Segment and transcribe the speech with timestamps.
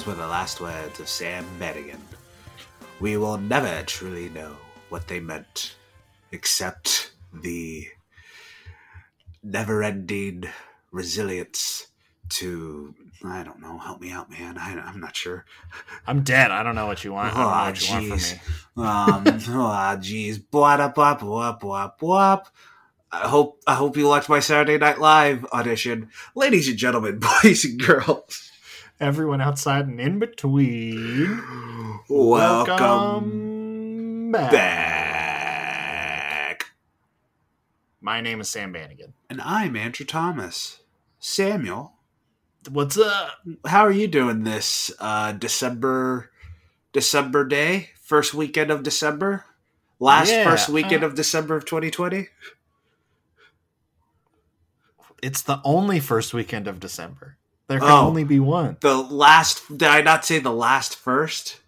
[0.00, 2.00] Those were the last words of Sam Madigan.
[3.00, 4.56] We will never truly know
[4.88, 5.74] what they meant,
[6.32, 7.86] except the
[9.42, 10.44] never ending
[10.90, 11.88] resilience
[12.30, 12.94] to.
[13.22, 13.76] I don't know.
[13.76, 14.56] Help me out, man.
[14.56, 15.44] I, I'm not sure.
[16.06, 16.50] I'm dead.
[16.50, 17.36] I don't know what you want.
[17.36, 18.38] I Oh, what you want from jeez.
[18.78, 19.22] Um,
[19.54, 20.38] oh, jeez.
[20.38, 22.46] Bwap, bwap, bwap, bwap, bwap.
[23.12, 27.66] I hope I hope you watch my Saturday Night Live audition, ladies and gentlemen, boys
[27.66, 28.49] and girls.
[29.00, 31.42] Everyone outside and in between.
[32.10, 33.30] Welcome
[34.30, 34.52] back.
[34.52, 36.66] back.
[38.02, 39.14] My name is Sam Bannigan.
[39.30, 40.80] And I'm Andrew Thomas.
[41.18, 41.94] Samuel,
[42.70, 43.38] What's up?
[43.66, 46.30] how are you doing this uh, December
[46.92, 49.46] December day, first weekend of December,
[49.98, 52.28] last Yeah, first weekend uh, of December of 2020?
[55.22, 57.38] It's the only first weekend of December.
[57.70, 58.08] There can Oh.
[58.08, 58.78] only be one.
[58.80, 61.60] The last did I not say the last first?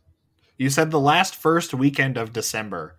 [0.58, 2.96] You said the last first weekend of December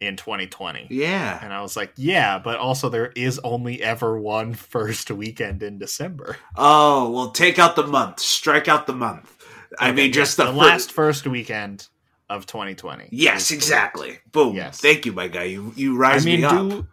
[0.00, 0.86] in 2020.
[0.90, 1.40] Yeah.
[1.42, 5.78] And I was like, yeah, but also there is only ever one first weekend in
[5.80, 6.36] December.
[6.56, 8.20] Oh, well, take out the month.
[8.20, 9.36] Strike out the month.
[9.76, 11.88] I Okay, mean, just the, the last first weekend
[12.28, 13.08] of 2020.
[13.10, 14.20] Yes, exactly.
[14.30, 14.54] Boom.
[14.54, 14.80] Yes.
[14.80, 15.44] Thank you, my guy.
[15.44, 16.52] You you I rise mean, me up.
[16.52, 16.86] do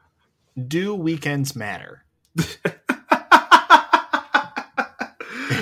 [0.67, 2.03] do weekends matter?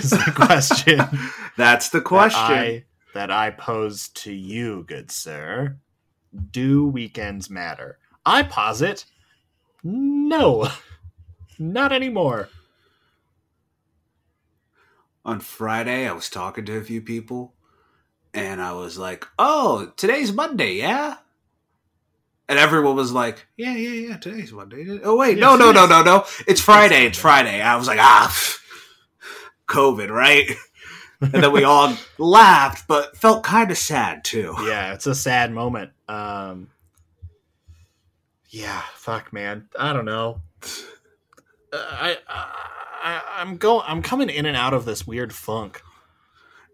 [0.05, 1.01] Is the question
[1.57, 2.41] That's the question.
[2.41, 2.83] that I,
[3.13, 5.77] that I pose to you, good sir.
[6.51, 7.97] Do weekends matter?
[8.25, 9.05] I posit
[9.87, 10.67] no,
[11.59, 12.49] not anymore.
[15.23, 17.53] On Friday, I was talking to a few people,
[18.33, 21.17] and I was like, "Oh, today's Monday, yeah."
[22.49, 26.01] And everyone was like, "Yeah, yeah, yeah, today's Monday." Oh wait, no, no, no, no,
[26.01, 26.25] no.
[26.47, 27.05] It's Friday.
[27.05, 27.19] It's.
[27.19, 27.61] Friday.
[27.61, 28.35] I was like, "Ah,
[29.67, 30.49] COVID, right?"
[31.21, 34.55] and then we all laughed, but felt kind of sad too.
[34.63, 35.91] yeah, it's a sad moment.
[36.07, 36.69] Um,
[38.49, 39.67] yeah, fuck, man.
[39.77, 40.41] I don't know.
[41.73, 43.83] I, I, I'm going.
[43.87, 45.81] I'm coming in and out of this weird funk.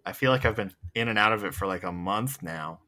[0.06, 2.80] I feel like I've been in and out of it for like a month now.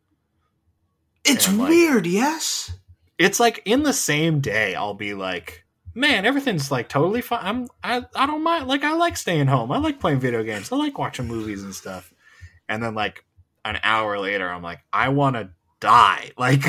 [1.23, 2.71] It's like- weird, yes.
[3.17, 5.62] It's like in the same day, I'll be like,
[5.95, 7.39] "Man, everything's like totally fine.
[7.43, 7.67] I'm.
[7.83, 8.05] I.
[8.15, 8.67] I don't mind.
[8.67, 9.71] Like, I like staying home.
[9.71, 10.71] I like playing video games.
[10.71, 12.13] I like watching movies and stuff."
[12.69, 13.25] And then like
[13.65, 15.49] an hour later, I'm like, "I want to
[15.79, 16.31] die.
[16.37, 16.63] Like,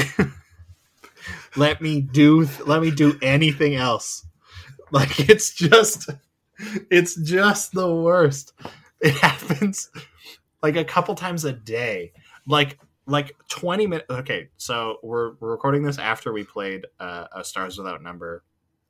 [1.57, 2.49] let me do.
[2.67, 4.27] Let me do anything else."
[4.91, 6.11] Like, it's just.
[6.91, 8.53] It's just the worst.
[9.01, 9.91] It happens
[10.63, 12.13] like a couple times a day.
[12.47, 17.45] Like like 20 minutes okay so we're, we're recording this after we played uh, a
[17.45, 18.43] stars without number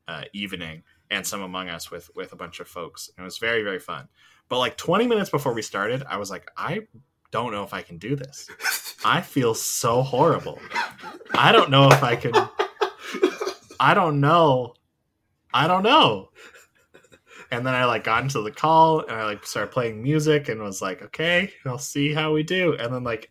[0.09, 3.11] uh, evening and some among us with with a bunch of folks.
[3.17, 4.09] And it was very very fun.
[4.49, 6.81] But like 20 minutes before we started i was like i
[7.31, 8.49] don't know if i can do this.
[9.05, 10.59] I feel so horrible.
[11.35, 12.33] I don't know if i can
[13.81, 14.75] i don't know.
[15.53, 16.31] I don't know.
[17.51, 20.61] And then i like got into the call and i like started playing music and
[20.61, 22.75] was like okay i'll see how we do.
[22.75, 23.31] And then like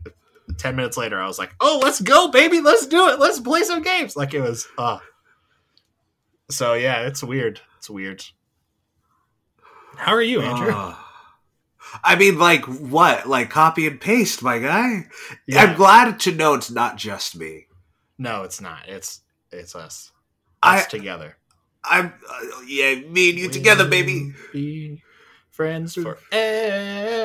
[0.58, 2.60] 10 minutes later i was like oh let's go baby.
[2.62, 3.20] Let's do it.
[3.20, 4.16] Let's play some games.
[4.16, 5.00] Like it was uh
[6.50, 8.24] so yeah it's weird it's weird
[9.96, 10.96] how are you andrew Ugh.
[12.04, 13.28] I mean, like what?
[13.30, 15.06] Like copy and paste, my guy.
[15.46, 15.62] Yeah.
[15.64, 17.68] I'm glad to know it's not just me.
[18.18, 19.22] no it's not it's
[19.52, 20.12] it's us
[20.64, 21.38] I- us together
[21.84, 24.32] I'm, uh, yeah, me and you together, baby.
[24.32, 25.04] We'll be
[25.50, 26.18] friends forever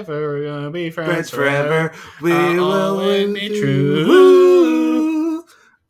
[0.08, 1.94] we're gonna be friends, Friends forever, forever.
[2.20, 4.04] We I'll will always be be true.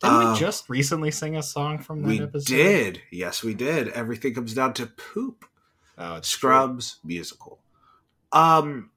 [0.01, 0.09] True.
[0.09, 3.01] didn't Uh, we just recently sing a song from that We episode We did.
[3.11, 3.89] Yes, we did.
[3.89, 5.45] Everything comes down to poop.
[5.97, 7.59] oh Scrubs musical.
[8.31, 8.91] Um,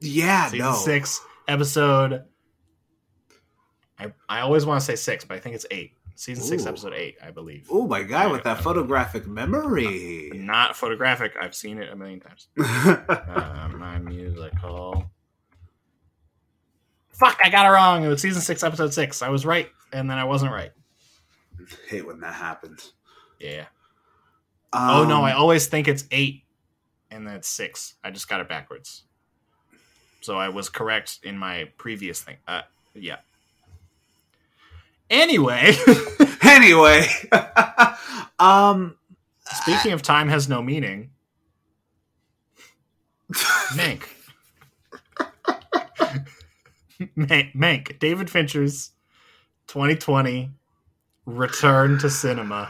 [0.00, 0.74] yeah, season no.
[0.74, 2.24] six episode.
[3.98, 5.92] I I always want to say six, but I think it's eight.
[6.14, 7.66] Season six, episode eight, I believe.
[7.70, 10.30] Oh my god, with that photographic memory.
[10.34, 11.32] Not photographic.
[11.40, 12.48] I've seen it a million times.
[12.58, 15.10] Uh, my musical.
[17.12, 17.38] Fuck!
[17.44, 18.04] I got it wrong.
[18.04, 19.22] It was season six, episode six.
[19.22, 20.72] I was right, and then I wasn't right.
[21.88, 22.92] Hate when that happens.
[23.38, 23.66] Yeah.
[24.72, 25.18] oh no!
[25.18, 26.44] Um, I always think it's eight,
[27.10, 27.94] and then it's six.
[28.02, 29.04] I just got it backwards.
[30.20, 32.36] So I was correct in my previous thing.
[32.46, 32.62] Uh,
[32.94, 33.16] yeah.
[35.10, 35.74] Anyway.
[36.52, 37.06] Anyway,
[38.38, 38.96] um,
[39.62, 41.10] Speaking of time has no meaning,
[43.74, 44.02] Mank.
[47.16, 48.90] Mank, Mank, David Fincher's
[49.68, 50.50] 2020
[51.26, 52.68] return to cinema.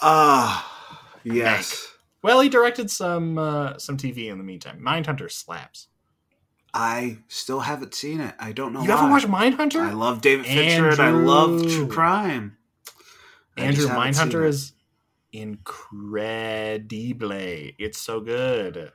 [0.00, 1.92] Ah, yes.
[2.22, 4.80] Well, he directed some uh, some TV in the meantime.
[4.80, 5.88] Mindhunter slaps.
[6.72, 8.34] I still haven't seen it.
[8.38, 8.82] I don't know.
[8.82, 9.12] You haven't why.
[9.12, 9.80] watched Mindhunter?
[9.80, 12.56] I love David Fincher and I love true crime.
[13.56, 14.72] Andrew haven't Mindhunter is
[15.32, 16.90] incredible.
[17.78, 18.90] It's so good.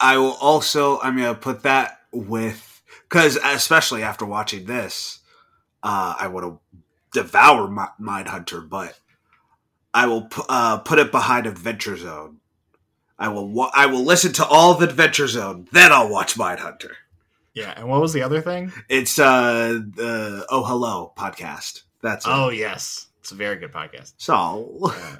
[0.00, 0.98] I will also.
[1.00, 2.75] I'm gonna put that with
[3.08, 5.20] because especially after watching this,
[5.82, 6.80] uh, I want to
[7.20, 8.98] devour Mi- Mindhunter, but
[9.94, 12.38] I will pu- uh, put it behind Adventure Zone.
[13.18, 13.48] I will.
[13.48, 16.92] Wa- I will listen to all of Adventure Zone, then I'll watch Mindhunter.
[17.54, 18.70] Yeah, and what was the other thing?
[18.90, 21.82] It's uh the Oh Hello podcast.
[22.02, 22.30] That's it.
[22.30, 24.12] Oh yes, it's a very good podcast.
[24.18, 25.16] so Yeah.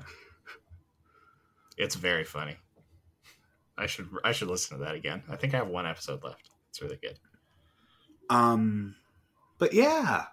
[1.79, 2.57] it's very funny.
[3.79, 5.23] I should I should listen to that again.
[5.31, 6.51] I think I have one episode left.
[6.69, 7.19] It's really good.
[8.31, 8.97] Um,
[9.59, 10.27] but yeah,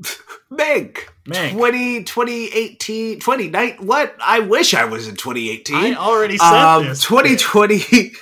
[0.50, 0.98] Meg.
[1.26, 1.52] Meg.
[1.52, 3.76] 20, 2018, 29.
[3.80, 4.16] What?
[4.20, 5.76] I wish I was in 2018.
[5.76, 7.02] I already said um, this.
[7.04, 8.12] 2020.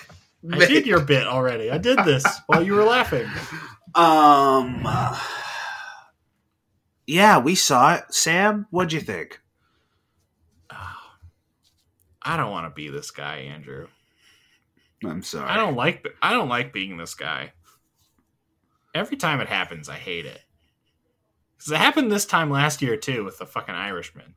[0.53, 1.71] I did your bit already.
[1.71, 3.29] I did this while you were laughing.
[3.95, 4.87] Um.
[7.07, 8.05] yeah, we saw it.
[8.11, 9.41] Sam, what'd you think?
[12.23, 13.89] I don't want to be this guy, Andrew.
[15.05, 15.49] I'm sorry.
[15.49, 17.53] I don't like I don't like being this guy.
[18.95, 20.41] Every time it happens, I hate it.
[21.57, 24.35] Because it happened this time last year too with the fucking Irishman.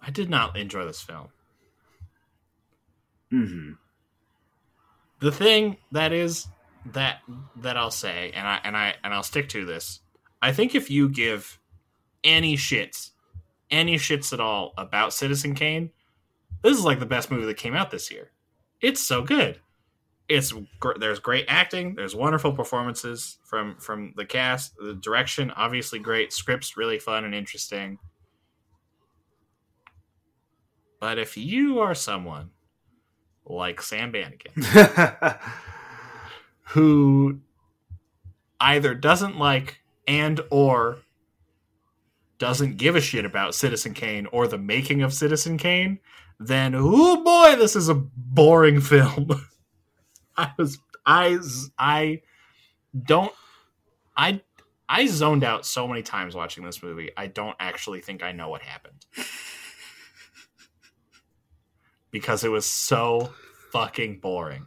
[0.00, 1.28] I did not enjoy this film.
[3.30, 3.72] hmm
[5.20, 6.48] The thing that is
[6.92, 7.20] that
[7.56, 10.00] that I'll say, and I and I and I'll stick to this.
[10.42, 11.58] I think if you give
[12.22, 13.10] any shits,
[13.70, 15.90] any shits at all about Citizen Kane,
[16.62, 18.30] this is like the best movie that came out this year.
[18.80, 19.60] It's so good.
[20.28, 21.94] It's gr- there's great acting.
[21.94, 24.74] There's wonderful performances from from the cast.
[24.76, 26.32] The direction obviously great.
[26.32, 27.98] Scripts really fun and interesting.
[31.00, 32.50] But if you are someone
[33.44, 34.52] like Sam Bannigan,
[36.70, 37.40] who
[38.58, 40.98] either doesn't like and or
[42.38, 46.00] doesn't give a shit about Citizen Kane or the making of Citizen Kane,
[46.40, 49.28] then oh boy, this is a boring film.
[50.38, 51.38] I was I
[51.78, 52.22] I
[53.04, 53.32] don't
[54.16, 54.40] I
[54.88, 57.10] I zoned out so many times watching this movie.
[57.16, 59.04] I don't actually think I know what happened.
[62.10, 63.32] because it was so
[63.72, 64.66] fucking boring.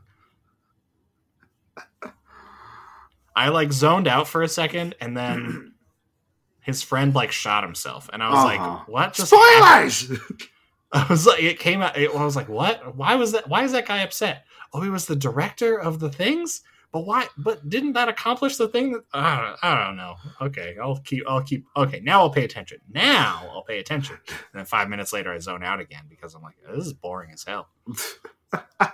[3.36, 5.74] I like zoned out for a second and then
[6.62, 8.70] his friend like shot himself and I was Uh-huh.
[8.80, 10.20] like, "What just happened?" Spoilers.
[10.92, 11.96] I was like, it came out.
[11.98, 12.96] It, I was like, what?
[12.96, 13.48] Why was that?
[13.48, 14.44] Why is that guy upset?
[14.74, 16.62] Oh, he was the director of the things.
[16.92, 17.28] But why?
[17.38, 18.94] But didn't that accomplish the thing?
[18.94, 20.16] That I don't, I don't know.
[20.42, 21.24] Okay, I'll keep.
[21.28, 21.66] I'll keep.
[21.78, 22.80] Okay, now I'll pay attention.
[22.92, 24.18] Now I'll pay attention.
[24.28, 27.32] And then five minutes later, I zone out again because I'm like, this is boring
[27.32, 27.70] as hell.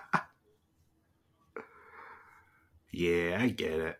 [2.91, 3.97] yeah, I get it.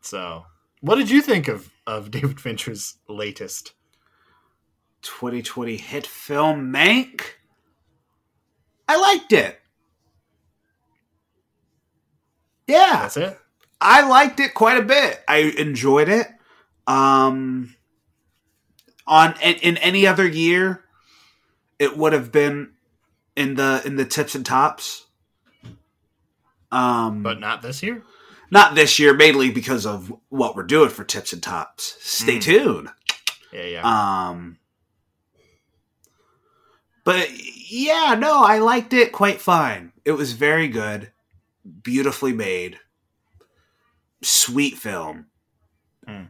[0.00, 0.44] So,
[0.80, 3.74] what did you think of of David Fincher's latest?
[5.02, 7.22] 2020 hit film Mank.
[8.88, 9.60] I liked it.
[12.68, 13.38] Yeah, That's it.
[13.80, 15.20] I liked it quite a bit.
[15.26, 16.26] I enjoyed it.
[16.86, 17.74] Um,
[19.06, 20.84] on in, in any other year,
[21.78, 22.72] it would have been
[23.36, 25.06] in the in the tips and tops.
[26.70, 28.02] Um, But not this year.
[28.50, 31.96] not this year, mainly because of what we're doing for tips and tops.
[32.00, 32.42] Stay Mm.
[32.42, 32.88] tuned.
[33.52, 34.28] Yeah, yeah.
[34.28, 34.58] Um,
[37.04, 37.30] but
[37.70, 39.92] yeah, no, I liked it quite fine.
[40.04, 41.12] It was very good,
[41.82, 42.78] beautifully made,
[44.22, 45.26] sweet film.
[46.06, 46.24] Hmm.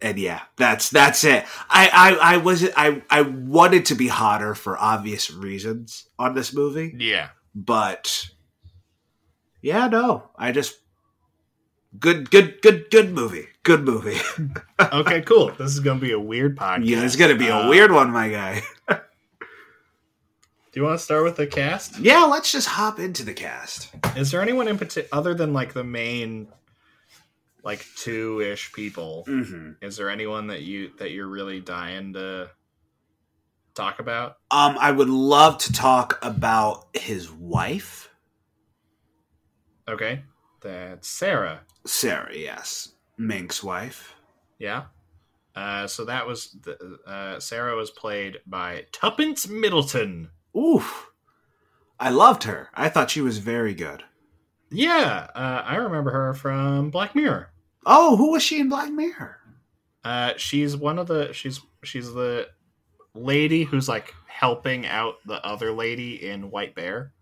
[0.00, 1.44] And yeah, that's that's it.
[1.70, 1.88] I
[2.20, 6.94] I I was I I wanted to be hotter for obvious reasons on this movie,
[6.98, 7.28] yeah.
[7.54, 8.28] but
[9.62, 10.76] yeah, no, I just
[11.98, 14.18] good good good good movie, good movie.
[14.92, 15.50] Okay, cool.
[15.52, 16.86] This is gonna be a weird podcast.
[16.86, 18.62] yeah, it's gonna be a Uh, weird one, my guy.
[20.74, 22.00] Do you want to start with the cast?
[22.00, 23.94] Yeah, let's just hop into the cast.
[24.16, 26.48] Is there anyone in particular other than like the main,
[27.62, 29.22] like two ish people?
[29.28, 32.50] hmm Is there anyone that you that you're really dying to
[33.76, 34.38] talk about?
[34.50, 38.10] Um, I would love to talk about his wife,
[39.86, 40.24] Okay,
[40.60, 41.60] that's Sarah.
[41.86, 42.34] Sarah.
[42.34, 44.16] Yes, Mink's wife.
[44.58, 44.86] Yeah.
[45.54, 50.30] Uh, so that was the, uh, Sarah was played by Tuppence Middleton.
[50.56, 51.10] Oof,
[51.98, 52.68] I loved her.
[52.74, 54.04] I thought she was very good.
[54.70, 57.50] Yeah, uh, I remember her from Black Mirror.
[57.86, 59.36] Oh, who was she in Black Mirror?
[60.04, 62.48] Uh, she's one of the she's she's the
[63.14, 67.12] lady who's like helping out the other lady in White Bear.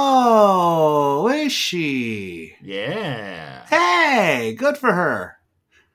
[0.00, 2.54] Oh, is she?
[2.62, 5.36] Yeah, Hey, good for her.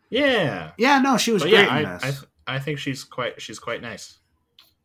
[0.10, 0.72] yeah.
[0.77, 2.08] Yeah, no, she was But great yeah, I.
[2.10, 2.13] I
[2.56, 4.20] I think she's quite she's quite nice.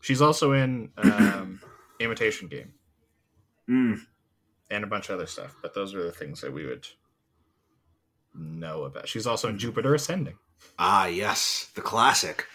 [0.00, 1.60] She's also in um,
[2.00, 2.72] Imitation Game
[3.68, 4.00] Mm.
[4.70, 6.86] and a bunch of other stuff, but those are the things that we would
[8.34, 9.06] know about.
[9.08, 10.38] She's also in Jupiter Ascending.
[10.78, 12.46] Ah, yes, the classic.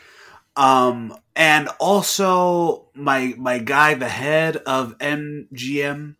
[0.55, 6.15] Um, and also my my guy, the head of MGM.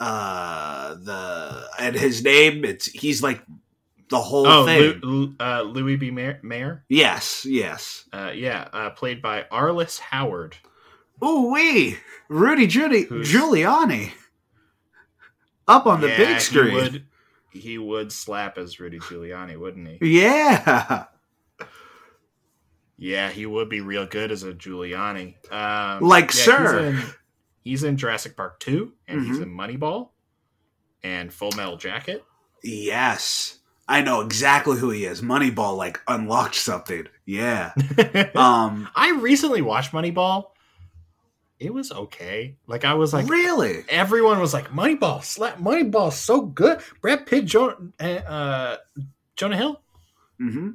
[0.00, 3.42] Uh, the and his name, it's he's like
[4.12, 5.00] the whole Oh, thing.
[5.02, 6.10] Lu, uh, Louis B.
[6.12, 6.38] Mayer.
[6.42, 6.84] Mayer?
[6.88, 8.04] yes, yes.
[8.12, 10.56] Uh, yeah, uh, played by Arliss Howard.
[11.24, 11.96] Ooh wee,
[12.28, 14.12] Rudy Judy Who's- Giuliani,
[15.68, 16.68] up on the Yeah, big screen.
[16.70, 17.06] He would,
[17.52, 20.18] he would slap as Rudy Giuliani, wouldn't he?
[20.20, 21.04] Yeah,
[22.98, 25.34] Yeah, he would be real good as a Giuliani.
[25.52, 26.92] Um, Like, yeah, sir.
[26.92, 27.10] He's in,
[27.62, 29.42] he's in Jurassic Park 2, and he's Mhm.
[29.42, 30.10] in Moneyball,
[31.02, 32.24] and Full Metal Jacket.
[32.62, 33.58] yes.
[33.88, 35.22] I know exactly who he is.
[35.22, 37.06] Moneyball like unlocked something.
[37.26, 37.72] Yeah.
[38.34, 38.88] Um.
[38.94, 40.46] I recently watched Moneyball.
[41.58, 42.56] It was okay.
[42.66, 43.84] Like I was like, really?
[43.88, 46.80] everyone was like, Moneyball, slap Moneyball, so good.
[47.00, 48.76] Brad Pitt, jo- uh, uh,
[49.36, 49.80] Jonah Hill,
[50.38, 50.70] hmm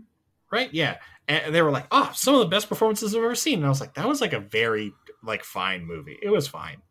[0.49, 0.73] right?
[0.73, 0.97] Yeah,
[1.27, 3.59] and they were like, oh, some of the best performances I've ever seen.
[3.59, 6.17] And I was like, that was like a very like fine movie.
[6.21, 6.81] It was fine.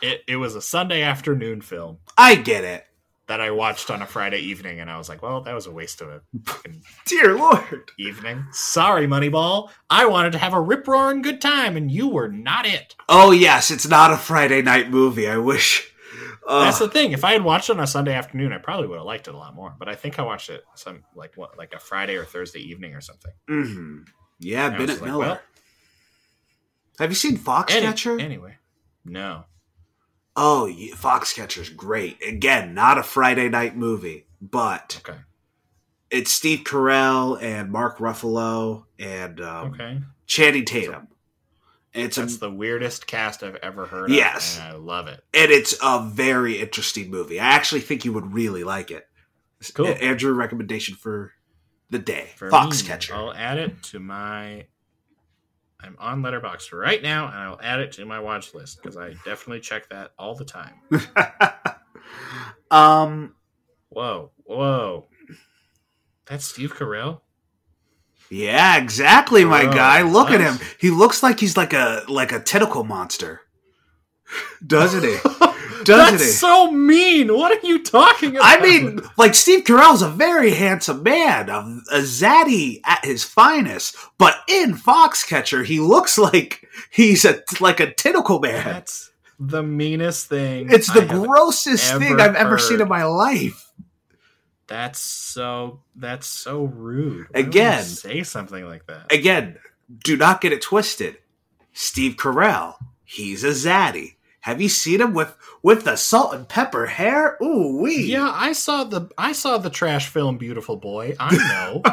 [0.00, 2.84] It it was a Sunday afternoon film I get it.
[3.28, 5.70] That I watched on a Friday evening, and I was like, well, that was a
[5.70, 7.90] waste of a fucking Dear Lord.
[7.98, 8.44] evening.
[8.52, 9.70] Sorry, Moneyball.
[9.88, 12.94] I wanted to have a rip roaring good time, and you were not it.
[13.08, 15.28] Oh yes, it's not a Friday night movie.
[15.28, 15.88] I wish.
[16.46, 17.12] Uh, That's the thing.
[17.12, 19.34] If I had watched it on a Sunday afternoon, I probably would have liked it
[19.34, 19.72] a lot more.
[19.78, 22.94] But I think I watched it some like what like a Friday or Thursday evening
[22.96, 23.32] or something.
[23.48, 23.98] Mm-hmm.
[24.40, 25.18] Yeah, And Bennett like, Miller.
[25.20, 25.40] well,
[26.98, 28.20] Have you seen any- Foxcatcher?
[28.20, 28.56] anyway,
[29.04, 29.44] no.
[30.36, 32.18] Oh, Foxcatcher's great.
[32.26, 35.18] Again, not a Friday night movie, but Okay.
[36.10, 40.00] it's Steve Carell and Mark Ruffalo and um, Okay.
[40.26, 41.08] Channing Tatum.
[41.94, 44.16] It's a the weirdest cast I've ever heard of.
[44.16, 44.58] Yes.
[44.58, 45.22] And I love it.
[45.34, 47.38] and it's a very interesting movie.
[47.38, 49.06] I actually think you would really like it.
[49.74, 49.88] Cool.
[50.00, 51.32] Andrew, recommendation for
[51.90, 53.12] the day: For me, Foxcatcher.
[53.12, 54.66] I'll add it to my.
[55.82, 59.10] I'm on Letterboxd right now, and I'll add it to my watch list because I
[59.24, 60.74] definitely check that all the time.
[62.70, 63.34] um,
[63.90, 65.06] Whoa, whoa,
[66.26, 67.20] that's Steve Carell.
[68.30, 69.74] yeah, exactly, my Gross.
[69.74, 70.02] guy.
[70.02, 70.58] Look at him.
[70.80, 73.41] He looks like he's like a like a tentacle monster,
[74.66, 75.16] doesn't he?
[75.84, 76.30] Doesn't That's he?
[76.30, 77.34] so mean.
[77.34, 78.44] What are you talking about?
[78.44, 81.58] I mean, like Steve Carell's a very handsome man, a,
[81.90, 83.96] a zaddy at his finest.
[84.18, 88.64] But in Foxcatcher, he looks like he's a like a tentacle man.
[88.64, 89.10] that's
[89.40, 90.70] the meanest thing.
[90.70, 93.72] It's the I grossest thing I've ever seen in my life.
[94.68, 95.80] That's so.
[95.96, 97.26] That's so rude.
[97.30, 97.82] Why Again.
[97.82, 99.12] say something like that.
[99.12, 99.58] Again,
[100.04, 101.18] do not get it twisted.
[101.72, 104.14] Steve Carell, he's a zaddy.
[104.42, 107.38] Have you seen him with with the salt and pepper hair?
[107.42, 108.02] Ooh wee.
[108.04, 111.14] Yeah, I saw the I saw the trash film Beautiful Boy.
[111.18, 111.82] I know.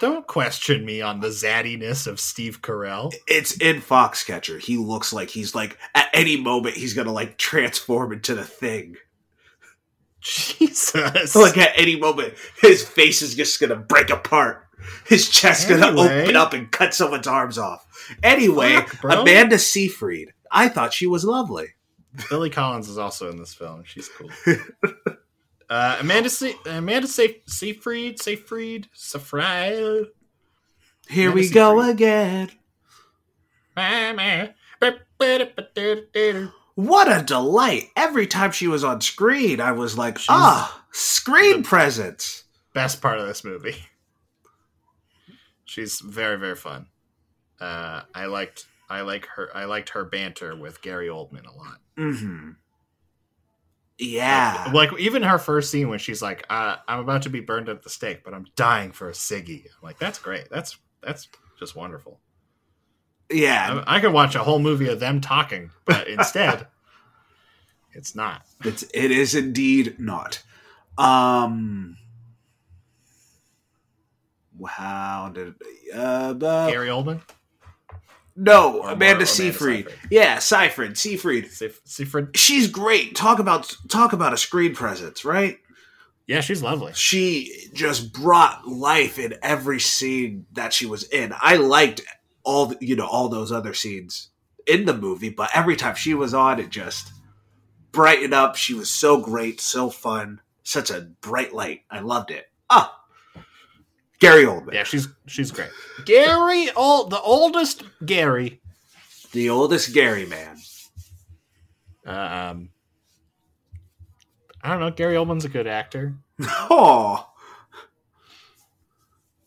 [0.00, 3.12] Don't question me on the zaddiness of Steve Carell.
[3.26, 4.60] It's in Foxcatcher.
[4.60, 8.96] He looks like he's like at any moment he's gonna like transform into the thing.
[10.20, 11.36] Jesus.
[11.36, 14.64] Like at any moment, his face is just gonna break apart.
[15.06, 17.84] His chest's gonna open up and cut someone's arms off.
[18.22, 19.20] Anyway, Fuck.
[19.20, 20.32] Amanda Seyfried.
[20.52, 21.68] I thought she was lovely.
[22.30, 23.82] Lily Collins is also in this film.
[23.84, 24.30] She's cool.
[25.70, 30.06] Uh, Amanda Se- Amanda Se- Seyfried Seyfried Seyfried.
[31.10, 31.94] Here Amanda we go Seyfried.
[31.94, 32.50] again.
[33.76, 34.54] Mama.
[36.74, 37.90] What a delight!
[37.96, 42.44] Every time she was on screen, I was like, She's ah, screen presence.
[42.72, 43.76] Best part of this movie.
[45.66, 46.86] She's very very fun.
[47.60, 51.78] Uh, I liked I like her I liked her banter with Gary Oldman a lot.
[51.96, 52.50] Mm-hmm.
[53.98, 54.70] Yeah.
[54.72, 57.82] Like even her first scene when she's like, uh, "I'm about to be burned at
[57.82, 60.48] the stake, but I'm dying for a ciggy." I'm like, "That's great.
[60.50, 61.28] That's that's
[61.58, 62.20] just wonderful."
[63.30, 63.82] Yeah.
[63.86, 66.68] I, I could watch a whole movie of them talking, but instead,
[67.92, 68.42] it's not.
[68.64, 70.42] It's it is indeed not.
[70.96, 71.96] Um
[74.66, 75.54] how did
[75.94, 77.20] uh, uh Gary Oldman,
[78.38, 79.86] no Or Amanda Amanda Seyfried.
[79.88, 79.98] Seyfried.
[80.10, 81.44] Yeah, Seyfried, Seyfried.
[81.46, 82.36] Seyf- Seyfried.
[82.36, 83.14] She's great.
[83.16, 85.58] Talk about talk about a screen presence, right?
[86.26, 86.92] Yeah, she's lovely.
[86.94, 91.32] She just brought life in every scene that she was in.
[91.38, 92.02] I liked
[92.44, 94.28] all the, you know all those other scenes
[94.66, 97.12] in the movie, but every time she was on, it just
[97.92, 98.56] brightened up.
[98.56, 101.82] She was so great, so fun, such a bright light.
[101.90, 102.44] I loved it.
[102.68, 102.97] Ah,
[104.20, 105.70] Gary Oldman, Yeah, she's she's great.
[106.04, 108.60] Gary, old the oldest Gary.
[109.32, 110.56] the oldest Gary man.
[112.04, 112.70] Um,
[114.62, 114.90] I don't know.
[114.90, 116.14] Gary Oldman's a good actor.
[116.70, 117.28] Oh,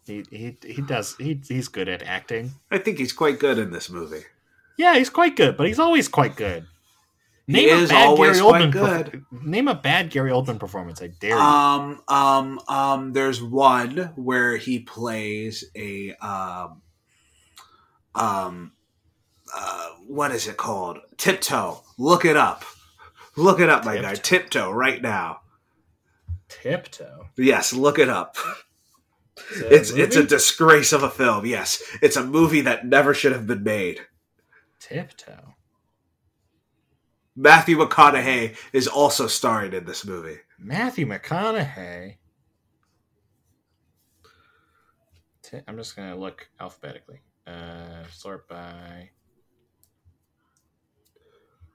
[0.05, 2.51] He he he does he he's good at acting.
[2.69, 4.23] I think he's quite good in this movie.
[4.77, 6.65] Yeah, he's quite good, but he's always quite good.
[7.48, 9.25] He is always quite good.
[9.31, 11.01] name a bad Gary Oldman performance.
[11.01, 11.41] I dare you.
[11.41, 13.13] Um, um, um.
[13.13, 16.81] There's one where he plays a um,
[18.15, 18.74] um,
[19.53, 21.00] uh, what is it called?
[21.17, 21.81] Tiptoe.
[21.98, 22.63] Look it up.
[23.36, 24.15] Look it up, my guy.
[24.15, 25.41] Tiptoe right now.
[26.50, 27.27] Tiptoe.
[27.38, 28.36] Yes, look it up.
[28.38, 31.45] A It's it's a disgrace of a film.
[31.45, 34.01] Yes, it's a movie that never should have been made.
[34.79, 35.50] Tiptoe.
[37.35, 40.39] Matthew McConaughey is also starring in this movie.
[40.59, 42.15] Matthew McConaughey.
[45.67, 47.21] I'm just gonna look alphabetically.
[47.45, 49.09] Uh, sort by.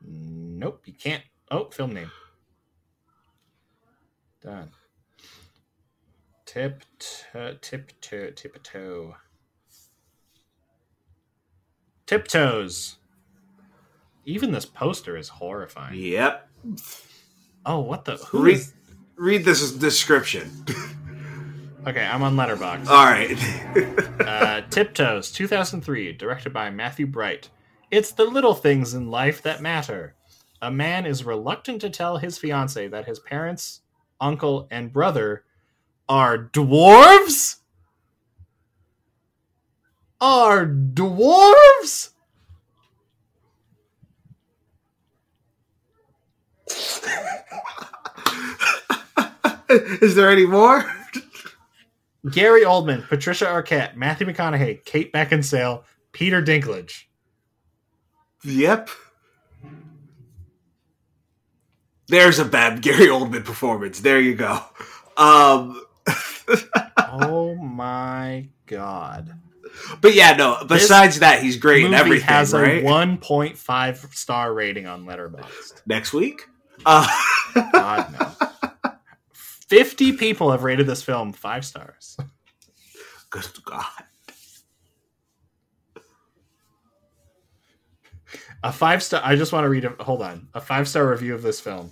[0.01, 1.23] Nope, you can't.
[1.51, 2.11] Oh, film name.
[4.43, 4.71] Done.
[6.45, 6.85] Tip,
[7.61, 9.17] tiptoe, tiptoe.
[12.07, 12.97] Tiptoes.
[14.27, 15.99] Even this poster is horrifying.
[15.99, 16.49] Yep.
[17.65, 18.17] Oh, what the?
[18.17, 18.75] Who Read is-
[19.17, 20.51] read this description.
[21.89, 22.89] Okay, I'm on Letterboxd.
[22.89, 24.21] All right.
[24.27, 27.49] uh, Tiptoes, 2003, directed by Matthew Bright.
[27.93, 30.17] It's the little things in life that matter.
[30.61, 33.83] A man is reluctant to tell his fiance that his parents,
[34.21, 35.45] uncle, and brother
[36.09, 37.59] are dwarves?
[40.21, 42.11] Are dwarves?
[49.69, 50.85] Is there any more?
[52.31, 57.05] Gary Oldman, Patricia Arquette, Matthew McConaughey, Kate Beckinsale, Peter Dinklage.
[58.45, 58.91] Yep.
[62.09, 64.01] There's a bad Gary Oldman performance.
[64.01, 64.61] There you go.
[65.17, 65.83] Um,
[66.99, 69.35] oh my god.
[70.01, 70.59] but yeah, no.
[70.69, 72.29] Besides that, he's great in movie everything.
[72.29, 72.83] has right?
[72.83, 75.83] a 1.5 star rating on Letterboxd.
[75.87, 76.47] Next week.
[76.87, 77.07] Uh,
[77.73, 78.93] God no.
[79.35, 82.17] 50 people have rated this film 5 stars.
[83.31, 83.85] good God.
[88.63, 90.49] A 5 star I just want to read a hold on.
[90.55, 91.91] A 5 star review of this film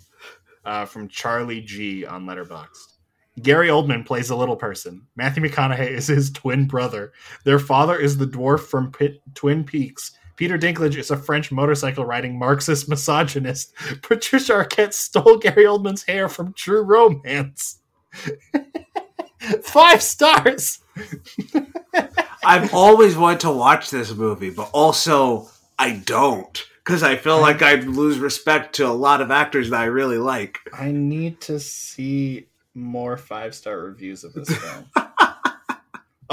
[0.64, 2.94] uh, from Charlie G on Letterboxd.
[3.42, 5.06] Gary Oldman plays a little person.
[5.16, 7.12] Matthew McConaughey is his twin brother.
[7.44, 10.16] Their father is the dwarf from Pit- Twin Peaks.
[10.36, 13.72] Peter Dinklage is a French motorcycle riding Marxist misogynist.
[14.02, 17.78] Patricia Arquette stole Gary Oldman's hair from True Romance.
[19.62, 20.80] Five stars.
[22.44, 27.62] I've always wanted to watch this movie, but also I don't because I feel like
[27.62, 30.58] I'd lose respect to a lot of actors that I really like.
[30.72, 34.84] I need to see more five star reviews of this film.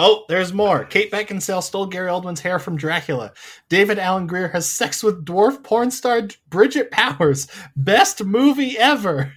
[0.03, 0.83] Oh, there's more.
[0.83, 3.33] Kate Beckinsale stole Gary Oldman's hair from Dracula.
[3.69, 7.47] David Alan Grier has sex with dwarf porn star Bridget Powers.
[7.75, 9.31] Best movie ever.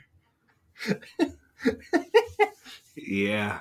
[2.97, 3.61] Yeah.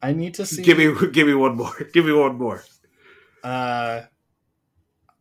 [0.00, 0.62] I need to see.
[0.62, 1.74] Give me give me one more.
[1.92, 2.62] Give me one more.
[3.42, 4.02] Uh,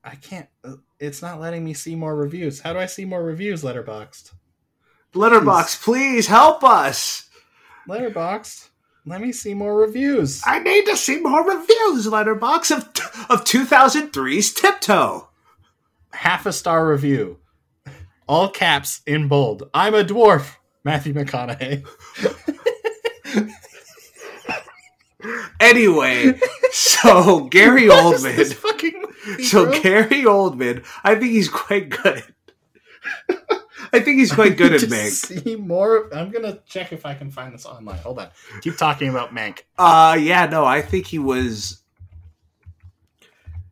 [0.03, 0.49] I can't.
[0.63, 2.59] uh, It's not letting me see more reviews.
[2.59, 3.63] How do I see more reviews?
[3.63, 4.33] Letterboxd.
[5.13, 7.29] Letterboxd, please help us.
[7.87, 8.69] Letterboxd.
[9.05, 10.41] Let me see more reviews.
[10.45, 15.27] I need to see more reviews, Letterboxd, of of 2003's Tiptoe.
[16.13, 17.39] half a star review.
[18.27, 19.69] All caps in bold.
[19.73, 20.55] I'm a dwarf.
[20.83, 21.85] Matthew McConaughey.
[25.59, 26.39] Anyway,
[26.71, 28.93] so Gary What is this Oldman.
[29.27, 29.81] movie, So bro?
[29.81, 32.23] Gary Oldman, I think he's quite good.
[33.93, 35.09] I think he's quite good at Mank.
[35.09, 36.13] See more.
[36.13, 37.97] I'm gonna check if I can find this online.
[37.97, 38.29] Hold on.
[38.61, 39.61] Keep talking about Mank.
[39.77, 41.81] Uh yeah, no, I think he was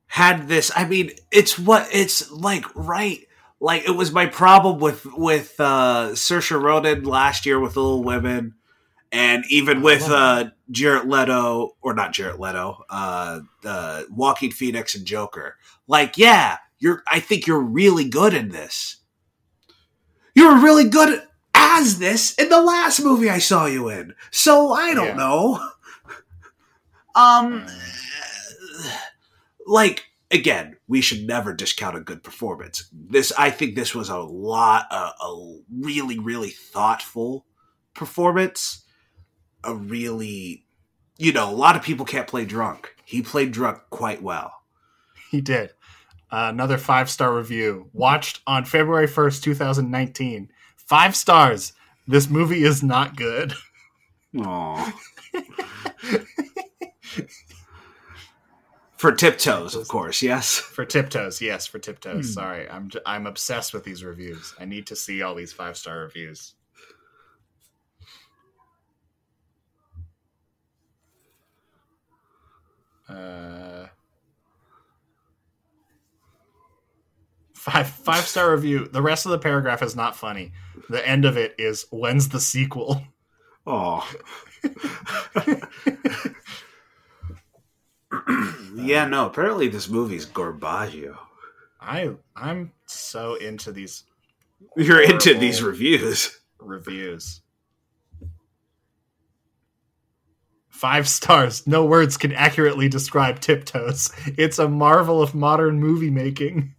[0.07, 3.25] had this I mean, it's what it's like right
[3.59, 8.55] like it was my problem with with uh Saoirse Ronan last year with Little Women
[9.11, 14.95] and even I with uh Jared Leto or not Jared Leto, uh uh Joaquin Phoenix
[14.95, 15.55] and Joker.
[15.87, 18.97] Like, yeah, you're I think you're really good in this.
[20.39, 21.21] You're a really good
[21.53, 24.15] as this in the last movie I saw you in.
[24.31, 25.13] So I don't Yeah.
[25.15, 25.69] know.
[27.13, 27.67] Um,
[29.67, 32.89] like again, we should never discount a good performance.
[32.93, 37.45] This, I think, this was a lot, a, a really, really thoughtful
[37.93, 38.85] performance.
[39.65, 40.63] A really,
[41.17, 42.95] you know, a lot of people can't play drunk.
[43.03, 44.53] He played drunk quite well.
[45.31, 45.71] He did.
[46.31, 47.89] Uh, another five star review.
[47.93, 50.51] Watched on February 1st, 2019.
[50.77, 51.73] Five stars.
[52.07, 53.53] This movie is not good.
[54.35, 54.93] Aww.
[58.97, 60.21] For tiptoes, of course.
[60.21, 60.57] Yes.
[60.59, 62.25] For tiptoes, yes, for tiptoes.
[62.25, 62.31] Hmm.
[62.33, 64.53] Sorry, I'm j- I'm obsessed with these reviews.
[64.59, 66.53] I need to see all these five star reviews.
[73.07, 73.87] Uh,
[77.59, 78.87] five five star review.
[78.87, 80.53] The rest of the paragraph is not funny.
[80.89, 83.03] The end of it is when's the sequel?
[83.67, 84.09] Oh.
[88.75, 89.25] yeah, no.
[89.27, 91.15] Apparently, this movie's Gorbaggio.
[91.79, 94.05] I I'm so into these
[94.75, 96.39] You're into these reviews.
[96.59, 97.41] reviews.
[100.69, 101.67] Five stars.
[101.67, 104.11] No words can accurately describe Tiptoes.
[104.37, 106.73] It's a marvel of modern movie making.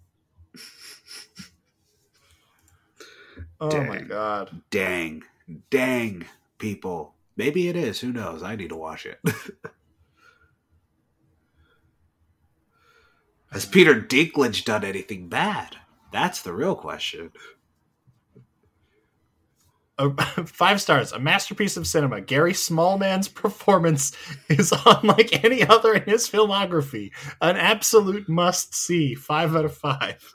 [3.61, 4.62] Oh my god.
[4.70, 5.23] Dang,
[5.70, 6.25] dang,
[6.59, 7.14] people.
[7.37, 8.01] Maybe it is.
[8.01, 8.42] Who knows?
[8.42, 9.20] I need to watch it.
[13.53, 15.77] Has Peter Dinklage done anything bad?
[16.12, 17.33] That's the real question.
[20.46, 21.12] Five stars.
[21.12, 22.20] A masterpiece of cinema.
[22.20, 24.12] Gary Smallman's performance
[24.49, 27.11] is unlike any other in his filmography.
[27.40, 29.14] An absolute must see.
[29.14, 30.35] Five out of five.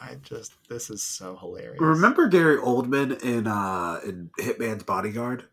[0.00, 1.80] I just, this is so hilarious.
[1.80, 5.44] Remember Gary Oldman in uh in Hitman's Bodyguard?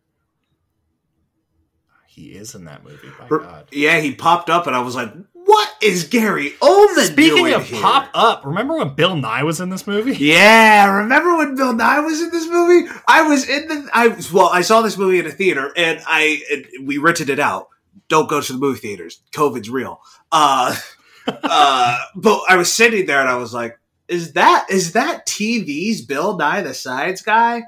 [2.06, 3.08] He is in that movie.
[3.18, 3.68] My Re- God.
[3.70, 7.64] Yeah, he popped up, and I was like, "What is Gary Oldman Speaking doing of
[7.64, 10.16] here?" pop up, remember when Bill Nye was in this movie?
[10.18, 12.90] Yeah, remember when Bill Nye was in this movie?
[13.06, 16.42] I was in the I well, I saw this movie in a theater and I
[16.50, 17.68] and we rented it out.
[18.08, 19.20] Don't go to the movie theaters.
[19.32, 20.00] COVID's real.
[20.32, 20.74] Uh
[21.26, 23.77] uh but I was sitting there and I was like,
[24.08, 27.62] is that is that TV's Bill Nye the Science Guy?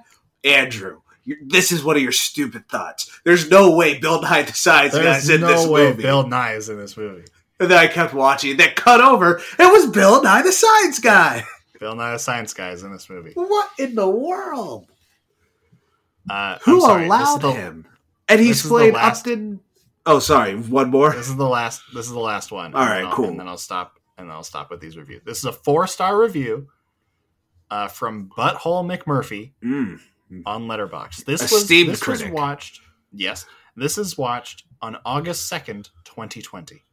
[0.44, 1.00] Andrew,
[1.46, 3.11] this is one of your stupid thoughts.
[3.24, 6.03] There's no way Bill Nye the Science Guy is in no this way movie.
[6.03, 7.24] Bill Nye is in this movie.
[7.59, 8.57] And then I kept watching.
[8.57, 9.37] Then cut over.
[9.59, 11.44] It was Bill Nye the Science Guy.
[11.79, 13.33] Bill Nye the Science Guy is in this movie.
[13.35, 14.87] What in the world?
[16.29, 17.87] Uh, Who sorry, allowed the, him?
[18.29, 19.61] And he's played last- Upton.
[20.07, 20.55] Oh, sorry.
[20.57, 21.12] One more.
[21.12, 21.83] This is the last.
[21.94, 22.74] This is the last one.
[22.74, 23.29] All right, And right, I'll- cool.
[23.29, 24.00] And then I'll stop.
[24.20, 25.22] And then I'll stop with these reviews.
[25.24, 26.68] This is a four star review
[27.70, 29.98] uh, from Butthole McMurphy Mm.
[30.46, 31.24] on Letterboxd.
[31.24, 32.26] This Esteemed was this critic.
[32.26, 32.80] was watched.
[33.12, 36.85] Yes, this is watched on August second, twenty twenty.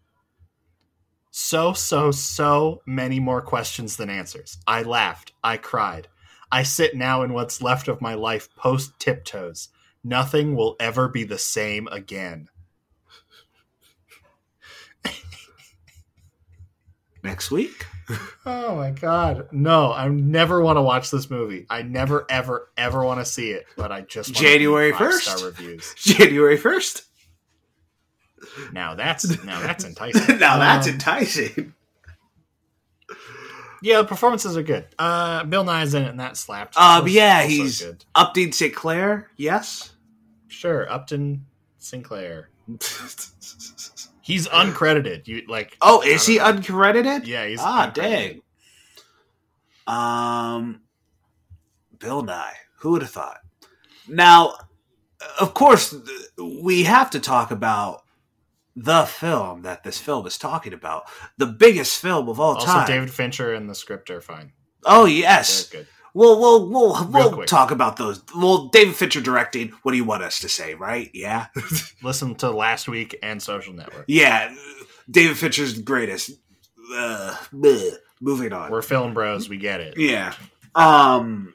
[1.31, 4.57] So so so many more questions than answers.
[4.65, 5.33] I laughed.
[5.43, 6.07] I cried.
[6.51, 9.69] I sit now in what's left of my life post tiptoes.
[10.03, 12.49] Nothing will ever be the same again.
[17.27, 17.85] Next week.
[18.45, 19.49] Oh my god.
[19.51, 21.65] No, I never want to watch this movie.
[21.69, 24.97] I never ever ever want to see it, but I just January 1st?
[24.97, 25.93] five-star reviews.
[25.97, 27.03] January first.
[28.71, 30.39] Now that's now that's enticing.
[30.39, 31.73] now that's Um, enticing.
[33.81, 34.87] Yeah, the performances are good.
[34.97, 36.75] Uh Bill Nye's in it and that slapped.
[36.77, 38.05] Was yeah, he's good.
[38.15, 39.29] Upton Sinclair.
[39.35, 39.91] Yes.
[40.47, 41.45] Sure, Upton
[41.77, 42.49] Sinclair.
[44.27, 45.25] He's uncredited.
[45.25, 46.51] You like oh, is he know.
[46.51, 47.25] uncredited?
[47.25, 48.41] Yeah, he's ah, uncredited.
[49.87, 49.95] dang.
[49.95, 50.81] Um,
[51.97, 52.55] Bill Nye.
[52.79, 53.39] Who would have thought?
[54.05, 54.55] Now,
[55.39, 55.95] of course,
[56.37, 58.03] we have to talk about
[58.75, 61.05] the film that this film is talking about.
[61.37, 62.67] The biggest film of all time.
[62.67, 62.87] Also time.
[62.87, 64.51] David Fincher and the script are fine.
[64.83, 65.73] oh yes.
[66.17, 68.23] We'll we'll we'll we'll talk about those.
[68.35, 69.69] Well, David Fincher directing.
[69.83, 70.73] What do you want us to say?
[70.73, 71.11] Right?
[71.13, 71.45] Yeah.
[72.01, 74.05] Listen to last week and Social Network.
[74.07, 74.51] yeah.
[75.07, 76.31] David Fincher's the greatest.
[76.91, 77.97] Uh, bleh.
[78.19, 78.71] Moving on.
[78.71, 79.95] We're film bros, we get it.
[79.99, 80.33] Yeah.
[80.73, 81.53] Um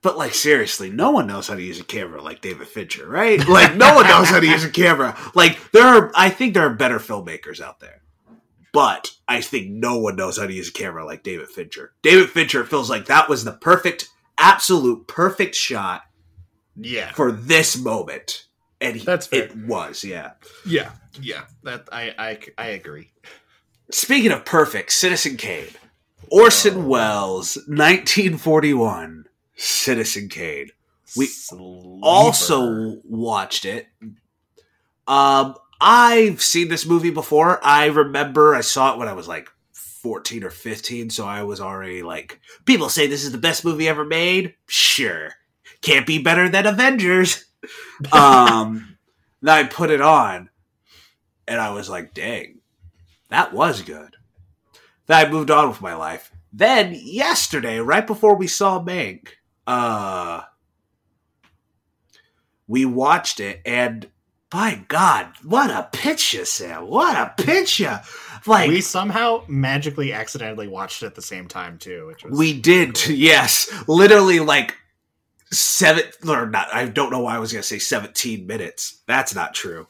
[0.00, 3.46] But like seriously, no one knows how to use a camera like David Fincher, right?
[3.46, 5.14] Like no one knows how to use a camera.
[5.34, 8.00] Like there are I think there are better filmmakers out there.
[8.78, 11.94] But I think no one knows how to use a camera like David Fincher.
[12.02, 16.02] David Fincher feels like that was the perfect absolute perfect shot
[16.76, 17.10] Yeah.
[17.12, 18.44] for this moment.
[18.80, 19.46] And he, That's fair.
[19.46, 20.34] it was, yeah.
[20.64, 23.10] Yeah, yeah, that I I, I agree.
[23.90, 25.66] Speaking of perfect, Citizen Kane.
[26.30, 29.24] Orson Welles, 1941.
[29.56, 30.68] Citizen Kane.
[31.16, 31.98] We Sleeper.
[32.04, 33.88] also watched it.
[35.08, 37.64] Um, I've seen this movie before.
[37.64, 41.60] I remember I saw it when I was like 14 or 15, so I was
[41.60, 44.54] already like, people say this is the best movie ever made.
[44.66, 45.30] Sure.
[45.80, 47.44] Can't be better than Avengers.
[48.12, 48.98] um,
[49.42, 50.50] then I put it on,
[51.46, 52.60] and I was like, dang,
[53.28, 54.16] that was good.
[55.06, 56.32] Then I moved on with my life.
[56.52, 59.28] Then yesterday, right before we saw Mank,
[59.66, 60.42] uh,
[62.66, 64.08] we watched it, and
[64.50, 66.88] by God, what a picture, Sam!
[66.88, 68.00] What a picture!
[68.46, 72.58] Like we somehow magically accidentally watched it at the same time too, which was we
[72.58, 74.74] did, t- yes, literally like
[75.50, 76.72] seven or not.
[76.72, 79.00] I don't know why I was going to say seventeen minutes.
[79.06, 79.86] That's not true.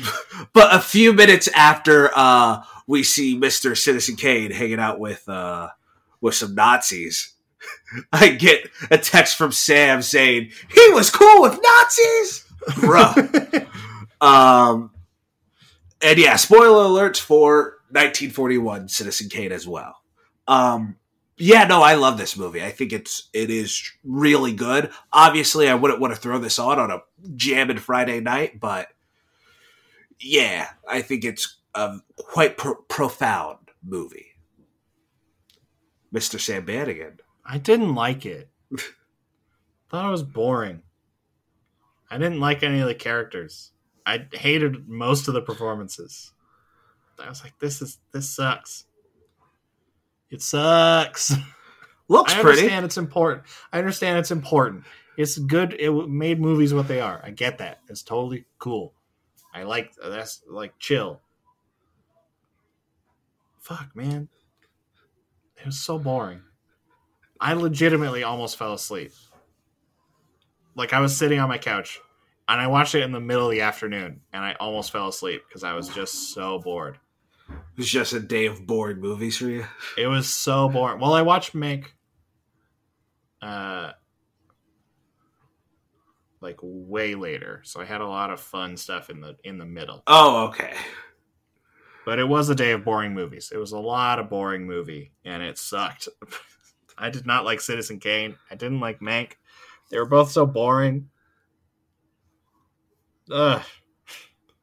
[0.52, 5.68] but a few minutes after uh, we see Mister Citizen Kane hanging out with uh,
[6.20, 7.34] with some Nazis.
[8.12, 13.66] I get a text from Sam saying he was cool with Nazis, bruh.
[14.20, 14.90] Um,
[16.02, 19.96] and yeah, spoiler alerts for 1941 Citizen Kane as well.
[20.46, 20.96] Um,
[21.36, 22.62] yeah, no, I love this movie.
[22.62, 24.90] I think it's it is really good.
[25.12, 27.02] Obviously, I wouldn't want to throw this on on a
[27.36, 28.88] jamming Friday night, but
[30.20, 34.26] yeah, I think it's a quite pro- profound movie.
[36.12, 36.40] Mr.
[36.40, 37.20] Sam Bannigan.
[37.44, 38.48] I didn't like it.
[39.90, 40.82] Thought it was boring.
[42.10, 43.72] I didn't like any of the characters.
[44.08, 46.32] I hated most of the performances.
[47.22, 48.86] I was like, this is this sucks.
[50.30, 51.34] It sucks.
[52.08, 52.60] Looks I pretty.
[52.60, 53.42] understand it's important.
[53.70, 54.84] I understand it's important.
[55.18, 55.76] It's good.
[55.78, 57.20] It made movies what they are.
[57.22, 57.80] I get that.
[57.90, 58.94] It's totally cool.
[59.52, 61.20] I like that's like chill.
[63.60, 64.30] Fuck, man.
[65.58, 66.40] It was so boring.
[67.38, 69.12] I legitimately almost fell asleep.
[70.74, 72.00] Like I was sitting on my couch
[72.48, 75.42] and I watched it in the middle of the afternoon and I almost fell asleep
[75.48, 76.98] because I was just so bored.
[77.50, 79.66] It was just a day of boring movies for you.
[79.96, 81.00] It was so boring.
[81.00, 81.86] Well, I watched Mank
[83.42, 83.92] uh
[86.40, 87.60] like way later.
[87.64, 90.02] So I had a lot of fun stuff in the in the middle.
[90.06, 90.74] Oh, okay.
[92.06, 93.50] But it was a day of boring movies.
[93.52, 96.08] It was a lot of boring movie and it sucked.
[96.98, 98.36] I did not like Citizen Kane.
[98.50, 99.32] I didn't like Mank.
[99.90, 101.10] They were both so boring.
[103.30, 103.62] Ugh.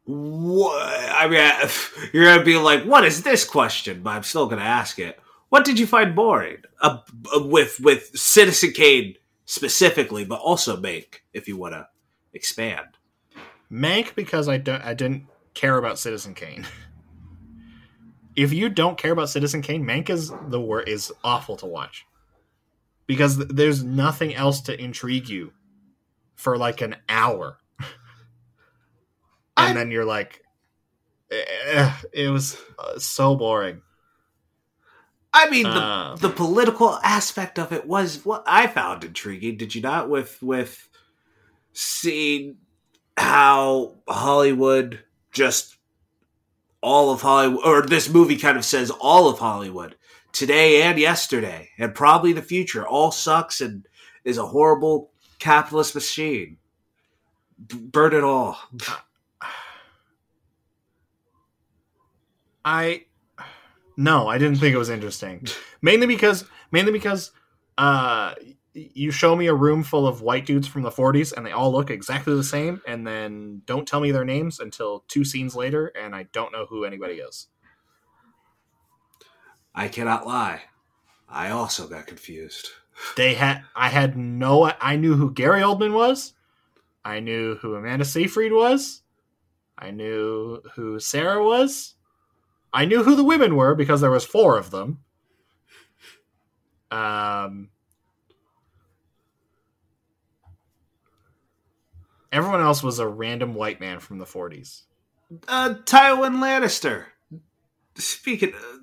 [0.06, 1.10] What?
[1.10, 1.70] I mean,
[2.14, 5.20] you're gonna be like, "What is this question?" But I'm still gonna ask it.
[5.50, 7.00] What did you find boring uh,
[7.36, 11.88] with with Citizen Kane specifically, but also Mank, if you want to
[12.34, 12.88] expand?
[13.72, 16.66] Mank because I don't I didn't care about Citizen Kane.
[18.36, 22.06] If you don't care about Citizen Kane, Mank is the wor- is awful to watch.
[23.08, 25.54] Because th- there's nothing else to intrigue you
[26.36, 27.60] for like an hour.
[29.70, 30.42] And then you're like
[31.32, 33.82] eh, it was uh, so boring.
[35.34, 36.16] I mean, the, Uh.
[36.16, 39.58] the political aspect of it was what I found intriguing.
[39.58, 40.10] Did you not?
[40.10, 40.88] With with
[41.74, 42.58] seeing
[43.18, 45.76] how Hollywood just
[46.82, 49.96] all of Hollywood, or this movie kind of says all of Hollywood
[50.32, 53.88] today and yesterday, and probably the future, all sucks and
[54.24, 56.58] is a horrible capitalist machine.
[57.58, 58.58] Burn it all.
[62.66, 63.06] I
[63.96, 65.48] no, I didn't think it was interesting.
[65.82, 67.32] Mainly because mainly because
[67.78, 68.34] uh
[68.74, 71.72] you show me a room full of white dudes from the 40s and they all
[71.72, 75.88] look exactly the same and then don't tell me their names until two scenes later
[75.98, 77.48] and I don't know who anybody is.
[79.74, 80.64] I cannot lie.
[81.30, 82.70] I also got confused.
[83.16, 86.34] They had I had no I knew who Gary Oldman was.
[87.04, 89.04] I knew who Amanda Seyfried was.
[89.78, 91.95] I knew who Sarah was.
[92.76, 95.00] I knew who the women were because there was four of them.
[96.92, 97.70] Um
[102.32, 104.82] Everyone else was a random white man from the 40s.
[105.48, 107.06] Uh, Tywin Lannister.
[107.96, 108.82] Speaking, of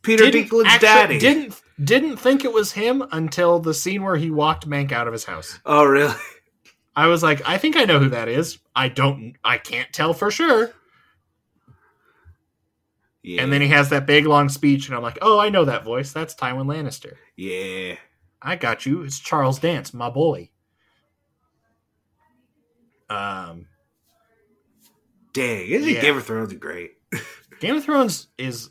[0.00, 1.18] Peter Dinklage's actu- daddy.
[1.18, 5.12] Didn't didn't think it was him until the scene where he walked Mank out of
[5.12, 5.58] his house.
[5.66, 6.14] oh, really?
[6.96, 8.58] I was like, I think I know who that is.
[8.74, 9.34] I don't.
[9.44, 10.72] I can't tell for sure.
[13.26, 13.42] Yeah.
[13.42, 15.82] And then he has that big long speech, and I'm like, oh, I know that
[15.82, 16.12] voice.
[16.12, 17.14] That's Tywin Lannister.
[17.36, 17.96] yeah.
[18.40, 19.02] I got you.
[19.02, 20.50] It's Charles Dance, my boy.
[23.10, 23.66] Um,
[25.32, 26.00] Dang, isn't Yeah.
[26.00, 26.92] Game of Thrones great?
[27.60, 28.70] Game of Thrones is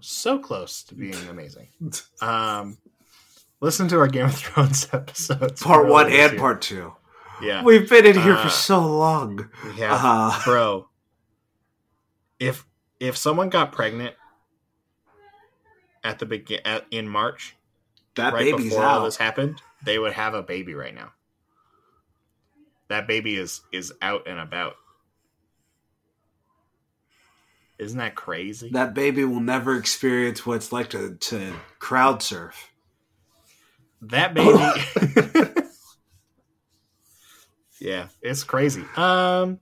[0.00, 1.68] so close to being amazing.
[2.22, 2.76] Um,
[3.60, 5.62] listen to our Game of Thrones episodes.
[5.62, 6.38] Part one and year.
[6.38, 6.92] part two.
[7.42, 9.48] Yeah, We've been in here Uh, for so long.
[9.76, 10.88] yeah, Uh, bro.
[12.38, 12.66] If
[13.00, 14.14] if someone got pregnant
[16.04, 17.56] at the begin at, in March,
[18.14, 19.04] that right baby's before all out.
[19.06, 21.12] this happened, they would have a baby right now.
[22.88, 24.74] That baby is is out and about.
[27.78, 28.68] Isn't that crazy?
[28.70, 32.70] That baby will never experience what it's like to, to crowd surf.
[34.02, 34.52] That baby.
[37.80, 38.84] yeah, it's crazy.
[38.96, 39.60] Um.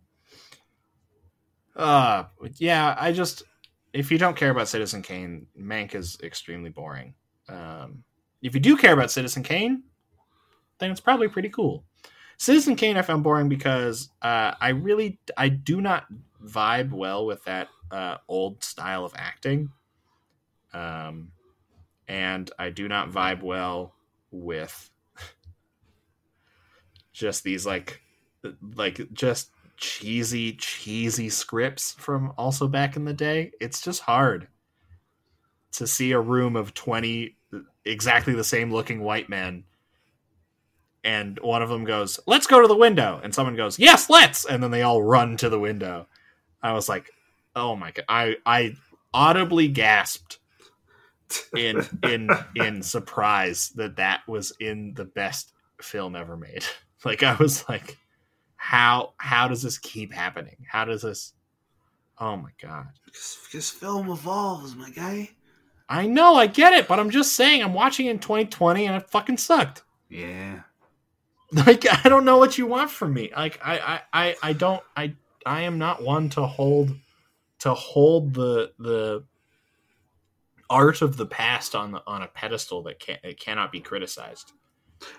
[1.79, 2.25] Uh,
[2.57, 2.97] yeah.
[2.99, 3.45] I just,
[3.93, 7.14] if you don't care about Citizen Kane, Mank is extremely boring.
[7.49, 8.05] Um,
[8.43, 9.85] if you do care about Citizen Kane,
[10.79, 11.85] then it's probably pretty cool.
[12.37, 16.07] Citizen Kane, I found boring because uh, I really, I do not
[16.45, 19.71] vibe well with that uh, old style of acting.
[20.73, 21.33] Um,
[22.07, 23.95] and I do not vibe well
[24.31, 24.91] with
[27.12, 28.03] just these like
[28.77, 33.53] like just cheesy cheesy scripts from also back in the day.
[33.61, 34.49] It's just hard
[35.73, 37.37] to see a room of 20
[37.85, 39.64] exactly the same looking white men.
[41.05, 43.21] And one of them goes let's go to the window.
[43.23, 44.45] And someone goes yes let's.
[44.45, 46.07] And then they all run to the window.
[46.62, 47.11] I was like
[47.57, 48.73] oh my god i i
[49.12, 50.38] audibly gasped
[51.57, 56.64] in in in surprise that that was in the best film ever made.
[57.05, 57.97] Like I was like,
[58.59, 60.57] how how does this keep happening?
[60.68, 61.33] How does this?
[62.18, 62.88] Oh my god!
[63.05, 65.31] Because, because film evolves, my guy.
[65.88, 68.97] I know, I get it, but I'm just saying, I'm watching it in 2020 and
[68.97, 69.85] it fucking sucked.
[70.11, 70.61] Yeah.
[71.51, 73.33] Like I don't know what you want from me.
[73.35, 75.14] Like I I I, I don't I
[75.47, 76.94] I am not one to hold
[77.61, 79.25] to hold the the
[80.68, 84.53] art of the past on the, on a pedestal that can it cannot be criticized.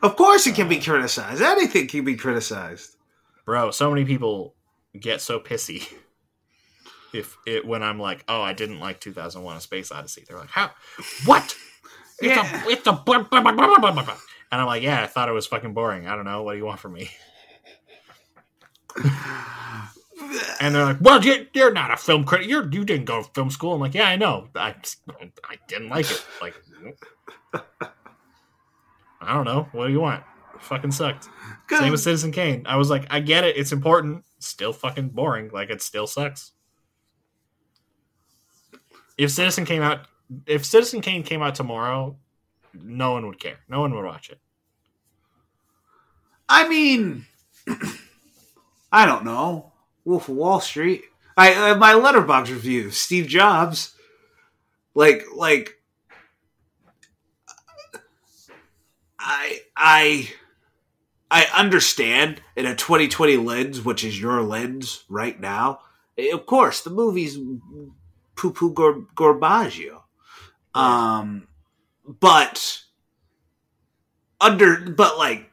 [0.04, 1.41] Of course it can be uh, criticized.
[1.41, 2.95] Anything can be criticized.
[3.50, 4.54] Bro so many people
[5.00, 5.92] get so pissy
[7.16, 10.24] if it when i'm like oh i didn't like 2001 a space odyssey.
[10.28, 10.70] They're like how
[11.26, 11.56] what?
[12.22, 12.64] It's Yeah.
[12.64, 14.18] a it's a blah, blah, blah, blah, blah, blah, blah."
[14.52, 16.06] and i'm like yeah i thought it was fucking boring.
[16.06, 16.44] I don't know.
[16.44, 17.10] What do you want from me?
[20.62, 22.48] And they're like well you, you're not a film critic.
[22.48, 23.74] You're you didn't go to film school.
[23.74, 24.50] I'm like yeah i know.
[24.54, 24.76] I
[25.50, 26.24] i didn't like it.
[26.40, 26.54] Like
[29.22, 29.68] i don't know.
[29.72, 30.24] What do you want
[30.62, 31.30] fucking sucked
[31.78, 32.63] same with Citizen Kane.
[32.65, 34.24] I was like, I get it, it's important.
[34.39, 35.50] Still fucking boring.
[35.54, 36.52] Like it still sucks.
[39.17, 40.08] If Citizen came out
[40.45, 42.17] if Citizen Kane came out tomorrow,
[42.74, 43.60] no one would care.
[43.67, 44.39] No one would watch it.
[46.48, 47.26] I mean,
[48.91, 49.74] I don't know.
[50.06, 51.04] Wolf of Wall Street.
[51.38, 52.91] I uh, my Letterboxd review.
[52.91, 53.95] Steve Jobs.
[54.93, 55.76] Like like.
[59.22, 60.30] I I
[61.32, 65.82] I understand in a 2020 lens, which is your lens right now.
[66.18, 67.38] eh, Of course, the movie's
[68.36, 70.02] poo poo gor- gorbaggio.
[70.74, 71.48] Um,
[72.06, 72.82] but
[74.42, 75.50] under but like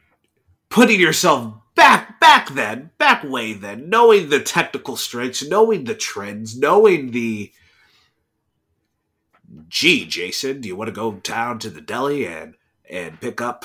[0.69, 6.57] putting yourself back back then back way then knowing the technical strengths knowing the trends
[6.57, 7.51] knowing the
[9.69, 12.55] gee jason do you want to go down to the deli and
[12.88, 13.65] and pick up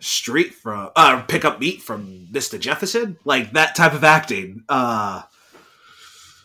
[0.00, 5.22] street from uh pick up meat from mr jefferson like that type of acting uh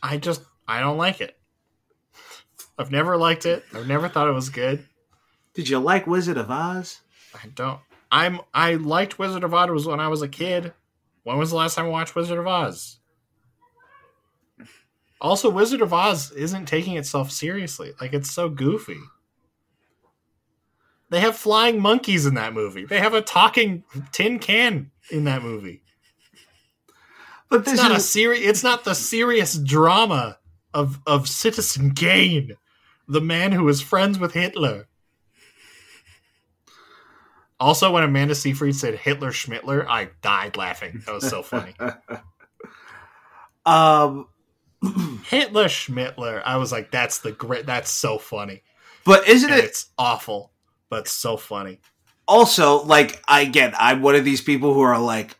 [0.04, 1.36] I just I don't like it.
[2.78, 3.64] I've never liked it.
[3.74, 4.86] I've never thought it was good.
[5.56, 7.02] did you like wizard of oz
[7.34, 7.80] I don't
[8.12, 10.74] I'm I liked Wizard of Oz Was when I was a kid.
[11.24, 13.00] When was the last time I watched Wizard of Oz?
[15.20, 17.92] Also, Wizard of Oz isn't taking itself seriously.
[18.00, 19.00] Like it's so goofy.
[21.16, 22.84] They have flying monkeys in that movie.
[22.84, 25.82] They have a talking tin can in that movie.
[27.50, 28.46] but It's this not a is serious.
[28.46, 30.40] It's not the serious drama
[30.74, 32.58] of of Citizen Kane,
[33.08, 34.88] the man who was friends with Hitler.
[37.62, 41.02] Also, when Amanda Seyfried said Hitler Schmittler, I died laughing.
[41.06, 41.76] That was so funny.
[43.66, 44.28] um
[45.28, 46.42] Hitler Schmittler.
[46.46, 47.68] I was like, that's the great.
[47.68, 48.64] That's so funny.
[49.06, 50.52] but isn't And it it's awful,
[50.96, 51.82] but so funny.
[52.26, 55.38] also like I again I'm one of these people who are like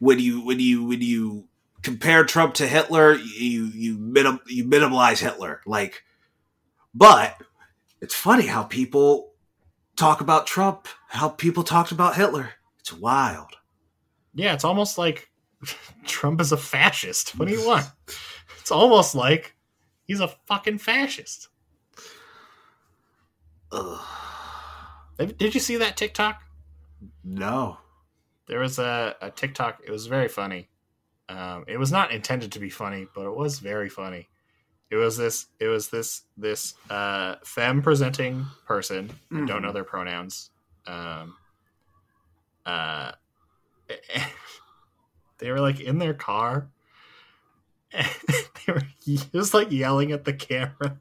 [0.00, 1.46] when you when you when you
[1.82, 6.02] compare Trump to Hitler you you minim, you minimize Hitler like
[6.92, 7.40] but
[8.00, 9.30] it's funny how people
[9.94, 13.52] talk about Trump how people talked about Hitler it's wild
[14.34, 15.30] Yeah, it's almost like
[16.04, 17.38] Trump is a fascist.
[17.38, 17.86] What do you want?
[18.58, 19.54] It's almost like
[20.04, 21.48] he's a fucking fascist.
[23.70, 24.35] Ugh.
[25.18, 26.42] Did you see that TikTok?
[27.24, 27.78] No.
[28.48, 29.80] There was a, a TikTok.
[29.86, 30.68] It was very funny.
[31.28, 34.28] Um, it was not intended to be funny, but it was very funny.
[34.90, 35.46] It was this.
[35.58, 39.10] It was this this uh, femme presenting person.
[39.32, 39.74] I don't know Mhm.
[39.74, 40.50] their pronouns.
[40.86, 41.36] Um,
[42.64, 43.10] uh,
[45.38, 46.68] they were like in their car.
[47.92, 48.06] And
[48.66, 48.82] they were
[49.32, 50.98] just like yelling at the camera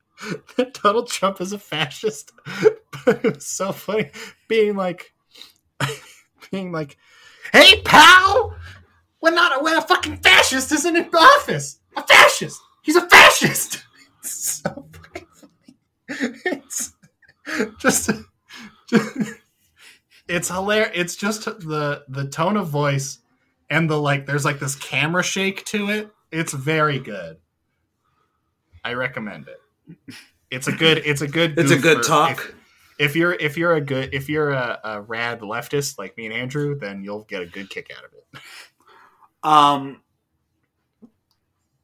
[0.56, 2.32] that Donald Trump is a fascist.
[3.04, 4.10] But it was so funny
[4.48, 5.12] being like,
[6.50, 6.96] being like,
[7.52, 8.56] "Hey, pal,
[9.20, 11.80] we're not when a fucking fascist isn't in office.
[11.96, 12.60] A fascist.
[12.82, 13.84] He's a fascist."
[14.20, 15.26] It's so funny.
[16.44, 16.92] It's
[17.78, 18.10] just,
[18.90, 19.30] just
[20.28, 20.92] it's hilarious.
[20.94, 23.18] It's just the the tone of voice
[23.70, 24.26] and the like.
[24.26, 26.10] There's like this camera shake to it.
[26.30, 27.38] It's very good.
[28.84, 30.06] I recommend it.
[30.50, 30.98] It's a good.
[30.98, 31.58] It's a good.
[31.58, 32.32] It's a good talk.
[32.32, 32.54] If,
[32.98, 36.34] if you're if you're a good if you're a, a rad leftist like me and
[36.34, 38.40] Andrew, then you'll get a good kick out of it.
[39.42, 40.02] Um,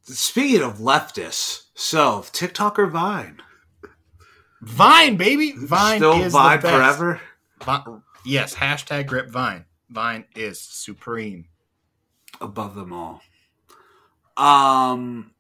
[0.03, 3.41] speaking of leftists, so TikTok or Vine?
[4.62, 6.75] Vine, baby, Vine Still is Vine the best.
[6.75, 7.21] forever?
[7.65, 9.67] Vi- yes, hashtag grip Vine.
[9.91, 11.47] Vine is supreme.
[12.41, 13.23] Above them all.
[14.37, 15.31] Um,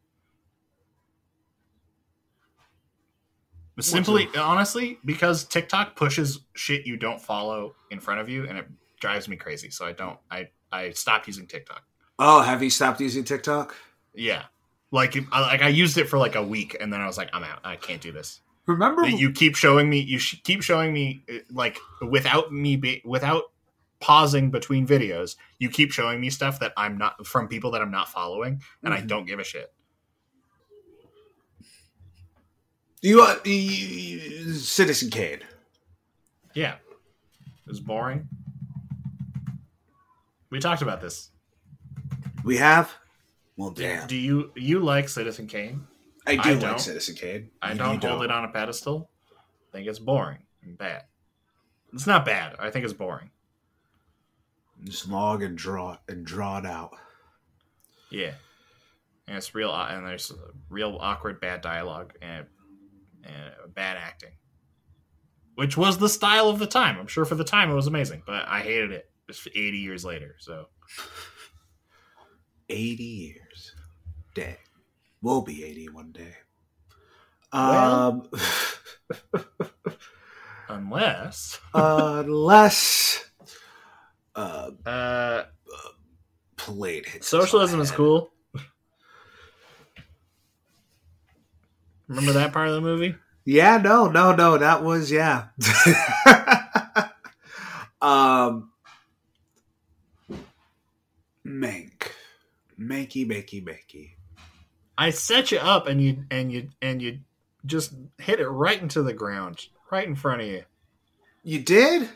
[3.80, 8.66] Simply, honestly, because TikTok pushes shit you don't follow in front of you, and it
[9.00, 9.70] drives me crazy.
[9.70, 10.18] So I don't.
[10.30, 11.82] I I stopped using TikTok.
[12.18, 13.74] oh, have you stopped using TikTok?
[14.14, 14.44] Yeah,
[14.92, 17.30] like I- like I used it for like a week, and then I was like,
[17.32, 17.58] I'm out.
[17.64, 18.40] I can't do this.
[18.66, 19.02] Remember?
[19.02, 23.02] that you keep showing me you sh- keep showing me uh, like without me be-
[23.04, 23.42] without
[24.00, 27.90] pausing between videos you keep showing me stuff that i'm not from people that i'm
[27.90, 29.06] not following and i Mhm.
[29.06, 29.72] don't give a shit
[33.04, 35.40] you, uh, you Citizen Kane.
[36.54, 38.28] yeah it was boring
[40.50, 41.30] we talked about this
[42.44, 42.92] We have.
[43.56, 44.06] Well, do, damn.
[44.06, 45.86] do you you like citizen kane
[46.26, 46.78] I do I like.
[46.80, 47.50] Citizen Kane.
[47.62, 51.04] i You don't hold it on a pedestal i think it's boring and bad
[51.92, 53.30] it's not bad i think it's boring
[54.84, 56.90] Just long and draw and drawn out.
[58.10, 58.34] Yeah,
[59.26, 60.30] and it's real, and there's
[60.68, 62.46] real awkward, bad dialogue and,
[63.26, 64.32] and bad acting,
[65.54, 66.98] which was the style of the time.
[66.98, 69.10] I'm sure for the time it was amazing, but I hated it.
[69.28, 70.66] It's 80 years later, so
[72.70, 73.74] Eighty years.
[74.34, 74.56] Day.
[75.22, 76.34] We'll be 80 one day.
[77.52, 79.44] Well- Um,
[80.68, 83.24] unless unless
[84.34, 85.42] uh, uh,
[86.56, 87.28] plate hits.
[87.28, 88.30] socialism is cool.
[92.08, 93.16] Remember that part of the movie?
[93.44, 94.58] Yeah, no, no, no.
[94.58, 95.46] That was yeah.
[98.02, 98.70] um,
[101.46, 102.10] Mank,
[102.78, 104.10] Manky, Manky, Manky.
[104.96, 107.18] I set you up, and you and you and you
[107.66, 110.64] just hit it right into the ground, right in front of you.
[111.42, 112.08] You did?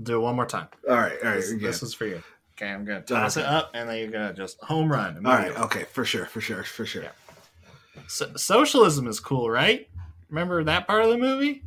[0.00, 0.68] Do it one more time.
[0.88, 1.36] All right, all right.
[1.36, 2.22] This, this is for you.
[2.60, 3.46] Okay, I'm gonna toss Okay.
[3.46, 5.24] it up, and then you're gonna just home run.
[5.24, 7.04] all right, okay, for sure, for sure, for sure.
[7.04, 8.02] Yeah.
[8.08, 9.88] So, socialism is cool, right?
[10.28, 11.62] Remember that part of the movie?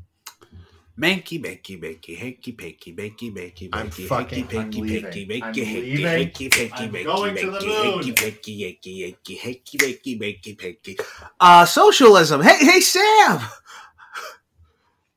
[0.99, 6.89] Manky, manky, manky, hanky, panky, manky, manky, manky, hanky, panky, panky, manky, hanky, hanky, panky,
[6.89, 10.97] manky, going to the manky, hanky, panky, yanky, yanky, hanky, manky, manky, panky.
[11.39, 12.41] Uh, socialism.
[12.41, 13.39] Hey, hey, Sam.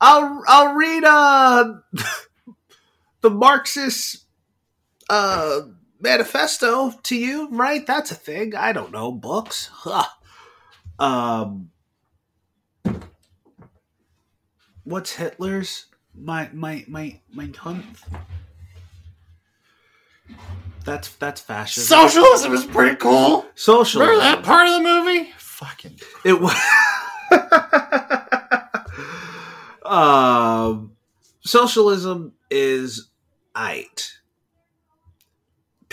[0.00, 1.74] I'll I'll read uh
[3.22, 4.23] the Marxist
[5.10, 5.60] uh
[6.00, 7.86] manifesto to you, right?
[7.86, 8.54] That's a thing.
[8.54, 9.70] I don't know books.
[9.72, 10.04] Huh.
[10.98, 11.70] Um,
[14.84, 15.86] what's Hitler's?
[16.14, 17.84] My my my my hunt.
[20.84, 21.98] That's that's fascism.
[21.98, 23.46] Socialism is pretty cool.
[23.54, 24.12] Socialism.
[24.12, 25.30] Remember that part of the movie?
[25.38, 26.54] Fucking It was.
[29.84, 30.92] um,
[31.40, 33.08] socialism is
[33.56, 34.12] it.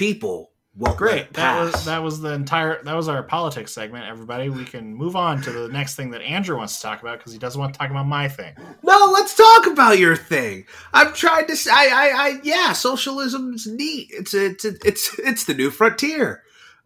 [0.02, 1.32] People won't great.
[1.34, 4.06] That was that was the entire that was our politics segment.
[4.08, 7.20] Everybody, we can move on to the next thing that Andrew wants to talk about
[7.20, 8.56] because he doesn't want to talk about my thing.
[8.82, 10.66] No, let's talk about your thing.
[10.92, 11.56] I'm trying to.
[11.56, 14.08] say, I, I, yeah, socialism's neat.
[14.10, 16.42] It's a, it's a, it's it's the new frontier.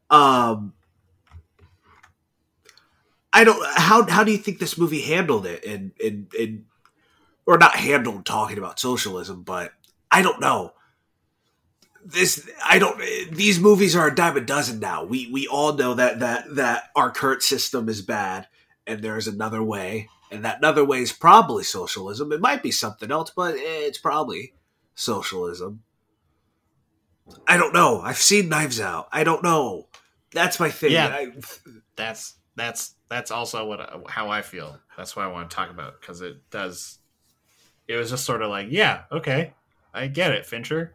[0.10, 0.74] Um,
[3.32, 3.66] I don't.
[3.78, 5.64] How how do you think this movie handled it?
[5.64, 6.66] And and and
[7.46, 9.72] or not handled talking about socialism, but
[10.12, 10.74] I don't know.
[12.06, 13.00] This I don't.
[13.32, 15.04] These movies are a dime a dozen now.
[15.04, 18.48] We we all know that that that our current system is bad,
[18.86, 22.32] and there's another way, and that another way is probably socialism.
[22.32, 24.54] It might be something else, but it's probably
[24.94, 25.82] socialism.
[27.48, 28.02] I don't know.
[28.02, 29.08] I've seen Knives Out.
[29.12, 29.88] I don't know.
[30.32, 30.92] That's my thing.
[30.92, 31.08] Yeah.
[31.08, 31.32] I,
[31.96, 34.78] That's that's that's also what how I feel.
[34.98, 37.00] That's why I want to talk about because it does.
[37.88, 39.54] It was just sort of like, yeah, okay,
[39.94, 40.94] I get it, Fincher.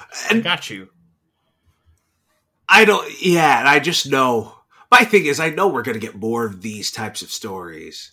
[0.00, 0.88] I and got you.
[2.68, 3.08] I don't.
[3.22, 4.54] Yeah, and I just know.
[4.90, 8.12] My thing is, I know we're going to get more of these types of stories.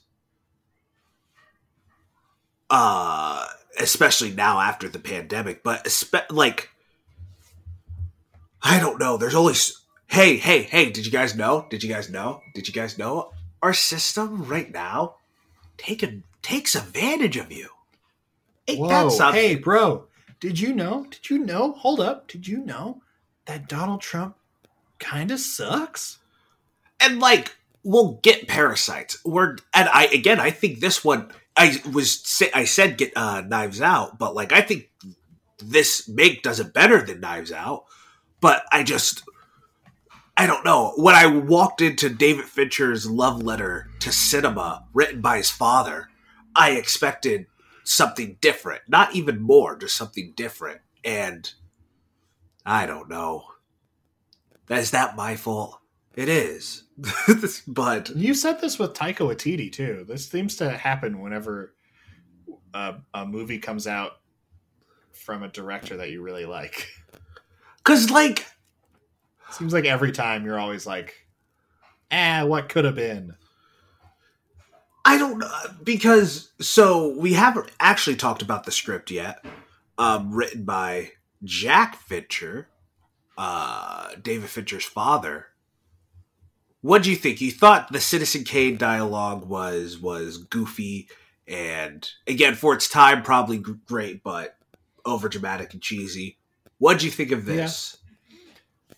[2.70, 3.46] Uh,
[3.80, 6.70] especially now after the pandemic, but espe- like,
[8.62, 9.18] I don't know.
[9.18, 9.82] There's always.
[10.08, 10.92] Hey, hey, hey!
[10.92, 11.66] Did you guys know?
[11.70, 12.42] Did you guys know?
[12.54, 13.32] Did you guys know?
[13.62, 15.16] Our system right now
[15.78, 17.70] taking takes advantage of you.
[18.68, 19.42] Ain't Whoa, that something?
[19.42, 20.06] hey, bro,
[20.40, 21.06] did you know?
[21.10, 21.74] Did you know?
[21.74, 23.02] Hold up, did you know
[23.46, 24.38] that Donald Trump
[25.00, 26.20] kind of sucks?
[27.00, 32.42] and like we'll get parasites we're and i again i think this one i was
[32.54, 34.90] i said get uh knives out but like i think
[35.60, 37.86] this Mank does it better than knives out
[38.42, 39.24] but i just
[40.36, 45.38] i don't know when i walked into david fincher's love letter to cinema written by
[45.38, 46.10] his father
[46.56, 47.46] i expected
[47.86, 51.54] something different not even more just something different and
[52.66, 53.44] i don't know
[54.70, 55.80] is that my fault
[56.16, 56.84] it is
[57.68, 60.06] but You said this with Taika Waititi too.
[60.08, 61.76] This seems to happen whenever
[62.74, 64.14] a, a movie comes out
[65.12, 66.88] from a director that you really like.
[67.84, 68.46] Cause like
[69.52, 71.14] Seems like every time you're always like,
[72.12, 73.36] ah, what could have been?
[75.06, 75.52] I don't know
[75.84, 79.46] because so we haven't actually talked about the script yet.
[79.98, 81.12] Um, written by
[81.44, 82.68] Jack Fincher,
[83.38, 85.48] uh, David Fincher's father.
[86.82, 87.40] What do you think?
[87.40, 91.08] You thought the Citizen Kane dialogue was was goofy
[91.48, 94.58] and again for its time probably great, but
[95.06, 96.38] over dramatic and cheesy.
[96.80, 97.98] What do you think of this?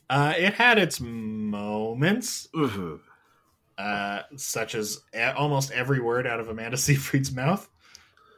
[0.09, 3.01] Uh, it had its moments, Mhm.
[3.77, 7.69] Uh, such as a- almost every word out of Amanda Seyfried's mouth.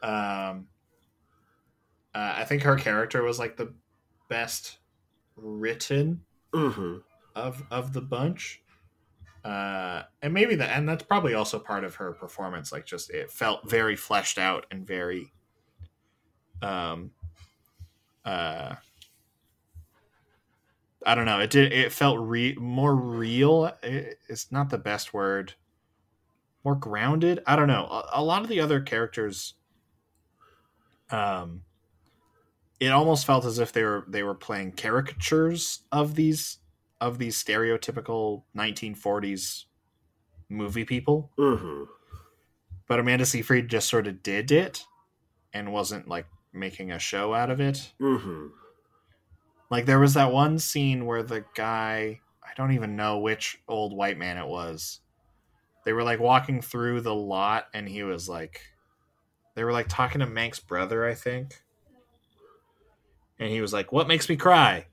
[0.02, 0.66] Um,
[2.14, 3.74] uh, I think her character was like the
[4.28, 4.78] best
[5.36, 6.22] written
[6.54, 7.02] Mhm.
[7.34, 8.62] of of the bunch
[9.44, 13.30] uh and maybe that and that's probably also part of her performance like just it
[13.30, 15.32] felt very fleshed out and very
[16.60, 17.10] um
[18.26, 18.74] uh
[21.06, 21.40] i don't know.
[21.40, 23.66] It did it felt re- more real.
[23.82, 25.54] It, it's not the best word.
[26.64, 27.42] More grounded?
[27.46, 27.86] I don't know.
[27.86, 29.54] A, a lot of the other characters
[31.10, 31.62] um
[32.78, 36.58] it almost felt as if they were they were playing caricatures of these
[37.00, 39.64] of these stereotypical 1940s
[40.48, 41.30] movie people.
[41.38, 41.86] Mhm.
[42.88, 44.84] but amanda seyfried just sort of did it
[45.52, 47.92] and wasn't like making a show out of it.
[48.00, 48.50] Mhm.
[49.70, 53.96] Like there was that one scene where the guy i don't even know which old
[53.96, 55.00] white man it was.
[55.84, 58.60] They were like walking through the lot and he was like
[59.54, 61.62] they were like talking to mank's brother i think.
[63.38, 64.86] And he was like what makes me cry?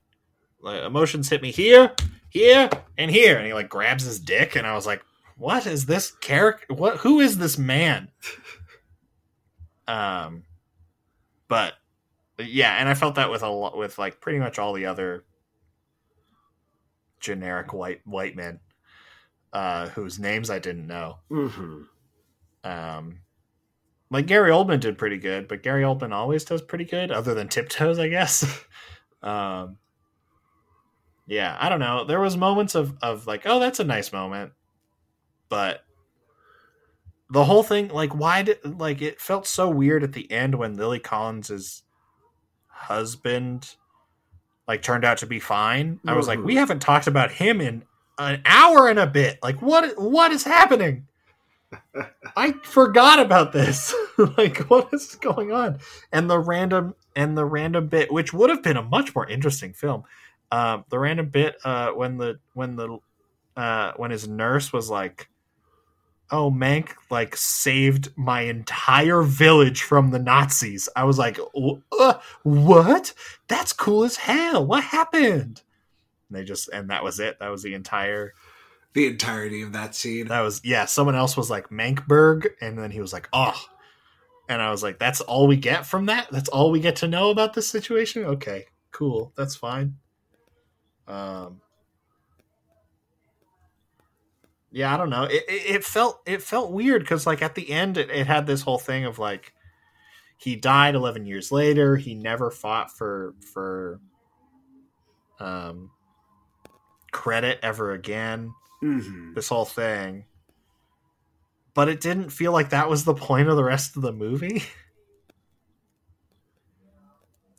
[0.62, 1.94] Like emotions hit me here
[2.30, 3.38] here and here.
[3.38, 5.04] And he like grabs his dick and i was like
[5.38, 8.10] what is this character what who is this man?
[9.90, 10.44] Um
[11.48, 11.76] but
[12.40, 15.24] yeah and i felt that with a lot with like pretty much all the other
[17.20, 18.60] generic white white men
[19.54, 21.18] uh whose names i didn't know.
[21.32, 21.86] Mhm.
[22.64, 23.20] um
[24.12, 27.48] like gary oldman did pretty good but gary oldman always does pretty good other than
[27.48, 28.46] tiptoes i guess.
[29.24, 29.80] Um
[31.26, 32.06] yeah i don't know.
[32.06, 34.52] There was moments of of like oh that's a nice moment
[35.50, 35.84] but
[37.32, 40.78] the whole thing like why did like it felt so weird at the end when
[40.78, 41.82] lily collins's
[42.78, 43.76] husband
[44.68, 46.00] like turned out to be fine.
[46.08, 46.44] I was like Mhm.
[46.46, 47.84] we haven't talked about him in
[48.18, 49.40] an hour and a bit.
[49.42, 51.08] Like what what is happening?
[52.38, 53.94] I forgot about this.
[54.36, 55.78] Like what is going on?
[56.12, 59.74] And the random and the random bit which would have been a much more interesting
[59.74, 60.04] film
[60.52, 62.98] um the random bit uh when the when the
[63.56, 65.30] uh when his nurse was like
[66.32, 70.90] oh mank like saved my entire village from the nazis.
[70.96, 71.40] I was like
[72.00, 72.14] uh,
[72.44, 73.14] what?
[73.48, 74.66] That's cool as hell.
[74.66, 75.62] What happened?
[76.30, 77.40] And they just and that was it.
[77.40, 78.34] That was the entire
[78.94, 80.28] The entirety of that scene.
[80.28, 83.60] that was yeah someone else was like mankberg and then he was like oh
[84.50, 86.28] and i was like that's all we get from that?
[86.32, 88.24] That's all we get to know about this situation?
[88.26, 89.32] Okay cool.
[89.38, 89.96] That's fine.
[91.08, 91.62] Um,
[94.78, 95.24] yeah, I don't know.
[95.24, 98.46] It, it, it felt it felt weird because like at the end, it, it had
[98.46, 99.52] this whole thing of like
[100.38, 101.96] he died 11 years later.
[101.96, 104.00] He never fought for for
[105.40, 105.90] um
[107.12, 108.54] credit ever again.
[108.84, 109.34] Mm-hmm.
[109.34, 110.26] This whole thing,
[111.74, 114.62] but it didn't feel like that was the point of the rest of the movie.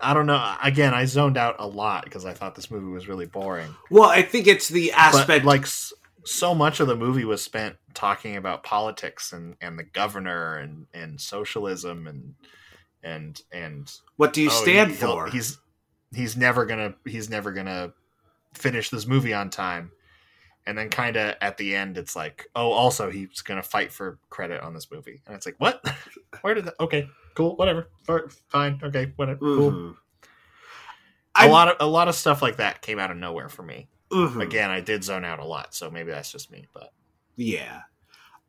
[0.00, 0.54] I don't know.
[0.62, 3.74] Again, I zoned out a lot because I thought this movie was really boring.
[3.90, 5.66] Well, I think it's the aspect But like
[6.24, 10.86] so much of the movie was spent talking about politics and and the governor and
[10.94, 12.34] and socialism and
[13.02, 15.28] and and what do you oh, stand he- for?
[15.30, 15.58] He's
[16.14, 17.92] he's never gonna he's never gonna
[18.54, 19.90] finish this movie on time.
[20.66, 24.18] And then kind of at the end, it's like, oh, also he's gonna fight for
[24.28, 25.82] credit on this movie, and it's like, what?
[26.42, 26.74] Where did that?
[26.78, 27.88] Okay, cool, whatever,
[28.48, 29.72] fine, okay, whatever, cool.
[29.72, 29.96] Mhm.
[31.36, 33.62] A I'm- lot of a lot of stuff like that came out of nowhere for
[33.62, 33.88] me.
[34.10, 34.42] Mhm.
[34.42, 36.66] Again, I did zone out a lot, so maybe that's just me.
[36.72, 36.92] But
[37.36, 37.82] Yeah.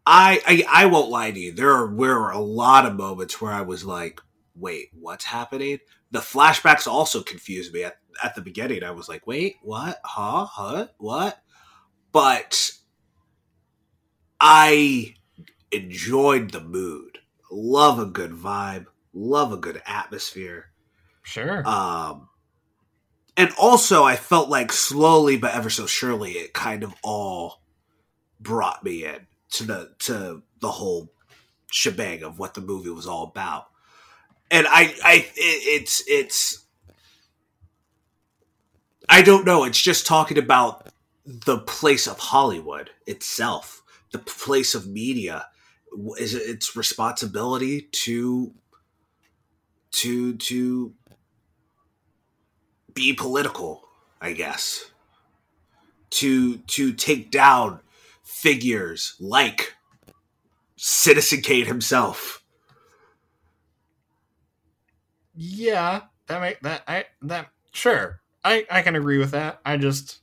[0.05, 1.51] I, I I won't lie to you.
[1.53, 4.22] There are were a lot of moments where I was like,
[4.55, 5.80] wait, what's happening?
[6.12, 8.84] The flashbacks also confused me at, at the beginning.
[8.84, 9.99] I was like, wait, what?
[10.03, 10.45] Huh?
[10.47, 10.88] Huh?
[10.97, 11.39] What?
[12.12, 12.72] But
[14.41, 15.16] I
[15.72, 17.20] enjoyed the mood.
[17.51, 18.88] Love a good vibe.
[19.14, 20.72] Love a good atmosphere.
[21.24, 22.28] sure, Um,
[23.39, 27.61] and also, I felt like slowly but ever so surely, it kind of all
[28.37, 31.13] brought me in to the to the whole
[31.71, 33.67] shebang of what the movie was all about.
[34.51, 36.65] And I, I, it, it's it's.
[39.07, 39.63] I don't know.
[39.63, 40.89] It's just talking about
[41.25, 43.81] the place of Hollywood itself,
[44.11, 45.47] the place of media,
[46.17, 48.53] is it its responsibility to
[49.91, 50.93] to to
[53.00, 53.88] be political,
[54.22, 54.91] I guess.
[56.12, 57.80] To to take down
[58.24, 59.76] figures like
[60.76, 62.39] Citizen Kane himself.
[65.39, 69.62] yeah, that make that I that sure, I I can agree with that.
[69.66, 70.20] I just.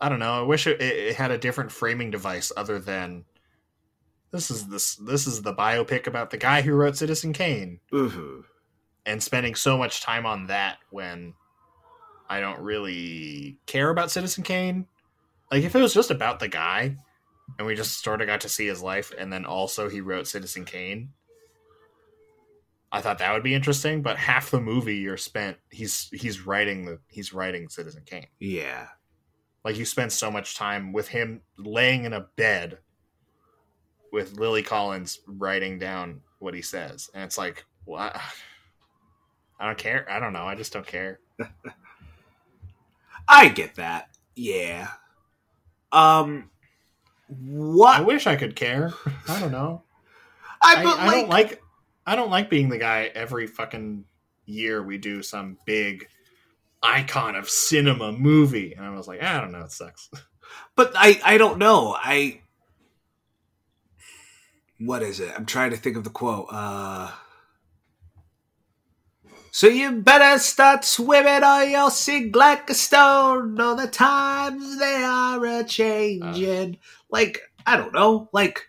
[0.00, 0.40] I don't know.
[0.40, 3.24] I wish it, it, it had a different framing device other than
[4.32, 7.80] this is this this is the biopic about the guy who wrote Citizen Kane.
[7.92, 8.40] Mm-hmm.
[9.06, 11.34] And spending so much time on that when
[12.28, 14.86] I don't really care about Citizen Kane.
[15.50, 16.96] Like if it was just about the guy
[17.58, 20.26] and we just sort of got to see his life and then also he wrote
[20.26, 21.10] Citizen Kane,
[22.90, 26.84] I thought that would be interesting, but half the movie you're spent he's he's writing
[26.84, 28.28] the he's writing Citizen Kane.
[28.40, 28.86] Yeah.
[29.64, 32.78] Like you spend so much time with him laying in a bed
[34.12, 37.10] with Lily Collins writing down what he says.
[37.14, 38.16] And it's like, what?
[39.58, 40.06] I don't care.
[40.10, 40.44] I don't know.
[40.46, 41.20] I just don't care.
[43.28, 44.08] I get that.
[44.34, 44.88] Yeah.
[45.92, 46.50] Um
[47.28, 48.92] what I wish I could care.
[49.28, 49.82] I don't know.
[50.62, 51.62] I, I, but I like, don't like
[52.06, 54.04] I don't like being the guy every fucking
[54.46, 56.06] year we do some big
[56.82, 58.74] icon of cinema movie.
[58.74, 60.10] And I was like, I don't know, it sucks.
[60.76, 61.96] but I I don't know.
[61.98, 62.40] I
[64.78, 65.32] what is it?
[65.34, 66.48] I'm trying to think of the quote.
[66.50, 67.10] Uh
[69.54, 73.60] So you better start swimming or you'll sink like a stone.
[73.60, 76.78] All the times they are a changing.
[77.08, 78.28] like, I don't know.
[78.32, 78.66] Like,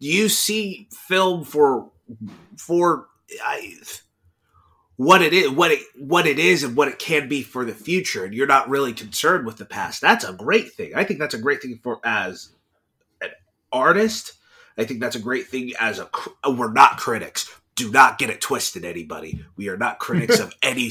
[0.00, 1.92] you see film for
[2.56, 3.06] for
[3.44, 3.74] I,
[4.96, 7.72] what it is, what it what it is, and what it can be for the
[7.72, 10.00] future, and you're not really concerned with the past?
[10.00, 10.96] That's a great thing.
[10.96, 12.48] I think that's a great thing for as
[13.20, 13.30] an
[13.70, 14.32] artist.
[14.76, 16.10] I think that's a great thing as a.
[16.44, 17.48] We're not critics.
[17.78, 19.44] Do not get it twisted, anybody.
[19.56, 20.90] We are not critics of any.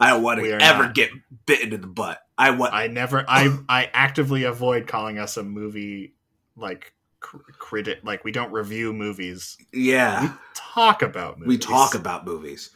[0.00, 0.94] I don't want to ever not.
[0.94, 1.10] get
[1.46, 2.20] bitten in the butt.
[2.38, 2.72] I want.
[2.72, 6.14] I never I I actively avoid calling us a movie
[6.56, 9.56] like critic like we don't review movies.
[9.72, 10.22] yeah.
[10.22, 11.48] We talk about movies.
[11.48, 12.70] we talk about movies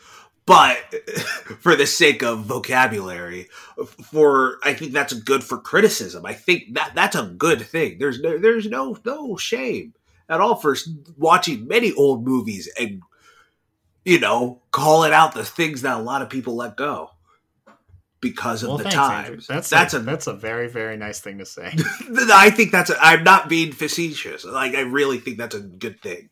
[0.47, 0.77] but
[1.61, 3.49] for the sake of vocabulary
[4.05, 8.21] for i think that's good for criticism i think that that's a good thing there's
[8.21, 9.93] no there's no no shame
[10.29, 10.77] at all for
[11.17, 13.03] watching many old movies and
[14.07, 17.11] you know calling out the things that a lot of people let go
[18.21, 19.43] because of well, the thanks, times Andrew.
[19.49, 21.75] That's that's a, a that's a very very nice thing to say.
[22.33, 26.01] i think that's a, i'm not being facetious like i really think that's a good
[26.01, 26.31] thing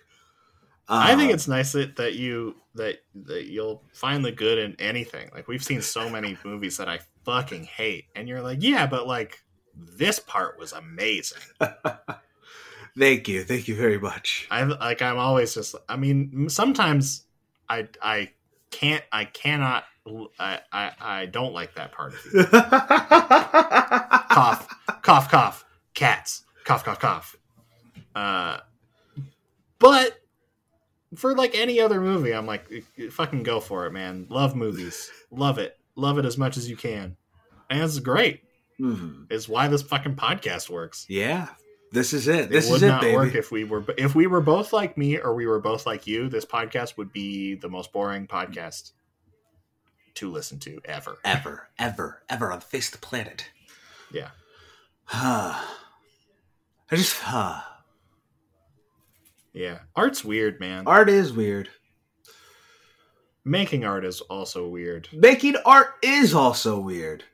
[0.89, 4.77] I think Uh, it's nice that, that you that that you'll find the good in
[4.79, 5.31] anything.
[5.33, 9.07] Like we've seen so many movies that I fucking hate, and you're like, yeah, but
[9.07, 9.43] like
[9.75, 11.41] this part was amazing.
[12.99, 15.75] thank you thank you very much I like I'm always just.
[15.89, 17.24] I mean, sometimes
[17.69, 18.31] I I
[18.71, 19.85] can't I cannot
[20.39, 22.45] I, I, I don't like that part of you.
[24.35, 24.69] cough,
[25.03, 25.65] cough, cough.
[25.95, 27.37] Cats, cough, cough, cough.
[28.15, 28.59] Uh,
[29.79, 30.21] but
[31.17, 32.71] for like any other movie, I'm like,
[33.11, 34.27] fucking go for it, man.
[34.29, 37.17] Love movies, love it, love it as much as you can,
[37.71, 38.43] and it's great.
[38.81, 39.31] Mhm.
[39.31, 41.07] Is why this fucking podcast works.
[41.09, 41.49] Yeah,
[41.95, 42.51] this is it.
[42.51, 43.16] This it would is it, not baby.
[43.16, 46.07] work if we were if we were both like me or we were both like
[46.07, 46.28] you.
[46.28, 48.92] This podcast would be the most boring podcast
[50.14, 51.18] to listen to ever.
[51.24, 53.49] ever, ever, ever on the face of the planet.
[54.12, 54.30] Yeah.
[55.12, 55.62] I
[56.92, 57.61] just Huh.
[59.53, 60.84] Yeah, art's weird, man.
[60.86, 61.68] art is weird.
[63.45, 65.09] Making art is also weird.
[65.12, 67.24] Making art is also weird.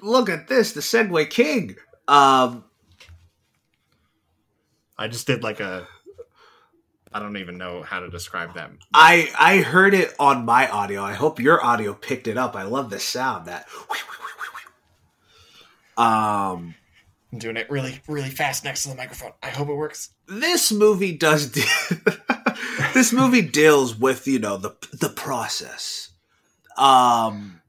[0.00, 1.76] Look at this, the segue King.
[2.06, 2.64] Um,
[4.96, 5.86] I just did like a.
[7.12, 8.78] I don't even know how to describe them.
[8.92, 11.02] I I heard it on my audio.
[11.02, 12.56] I hope your audio picked it up.
[12.56, 13.66] I love the sound that.
[15.96, 16.74] Um,
[17.32, 19.32] I'm doing it really, really fast next to the microphone.
[19.42, 20.10] I hope it works.
[20.26, 21.50] this movie does.
[21.50, 21.62] De-
[22.94, 26.10] this movie deals with you know the the process.
[26.76, 27.60] Um,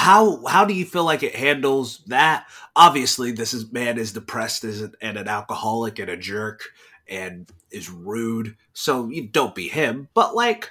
[0.00, 2.46] how how do you feel like it handles that?
[2.74, 6.62] Obviously, this is man is depressed as an, and an alcoholic and a jerk
[7.06, 8.56] and is rude.
[8.72, 10.70] So you don't be him, but like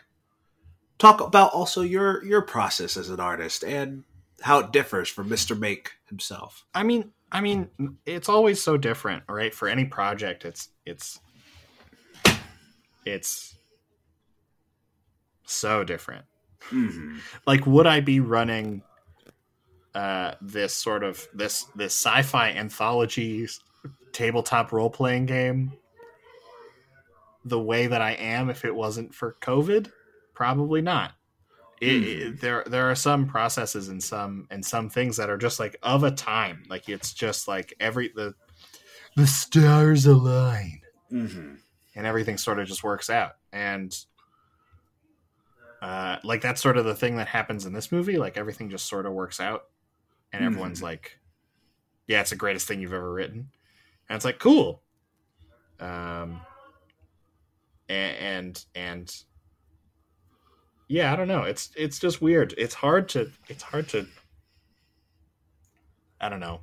[0.98, 4.04] talk about also your your process as an artist and
[4.42, 5.56] how it differs from Mr.
[5.56, 6.66] Mank himself.
[6.74, 7.70] I mean, I mean,
[8.08, 9.54] it's always so different, right?
[9.54, 11.20] For any project, it's it's
[13.06, 13.54] it's
[15.46, 16.26] so different.
[16.72, 17.18] Mm-hmm.
[17.46, 18.82] Like, would I be running
[19.96, 23.48] uh, this sort of this this sci-fi anthology
[24.12, 25.72] tabletop role playing game
[27.46, 29.92] the way that I am if it wasn't for COVID?
[30.34, 31.14] Probably not.
[31.82, 35.60] It, it- there there are some processes and some and some things that are just
[35.60, 36.64] like of a time.
[36.70, 38.34] Like it's just like every the
[39.16, 40.82] the stars align
[41.12, 41.56] Mm-hmm.
[41.96, 43.32] and everything sort of just works out.
[43.52, 43.98] And
[45.82, 48.18] uh, like that's sort of the thing that happens in this movie.
[48.18, 49.64] Like everything just sort of works out,
[50.34, 51.20] and everyone's like,
[52.08, 53.50] "Yeah, it's the greatest thing you've ever written,"
[54.08, 54.82] and it's like, "Cool."
[55.80, 56.42] Um,
[57.90, 59.14] a- and and
[60.88, 61.44] yeah, I don't know.
[61.44, 62.54] It's it's just weird.
[62.58, 64.08] It's hard to it's hard to
[66.22, 66.62] I don't know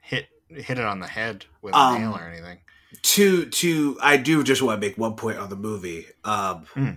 [0.00, 2.58] hit hit it on the head with a Um, nail or anything.
[3.02, 6.06] to to I do just want to make one point on the movie.
[6.24, 6.90] Um Hmm.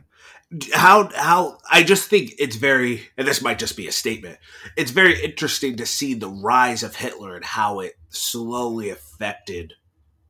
[0.73, 4.37] How how I just think it's very and this might just be a statement.
[4.77, 9.73] It's very interesting to see the rise of Hitler and how it slowly affected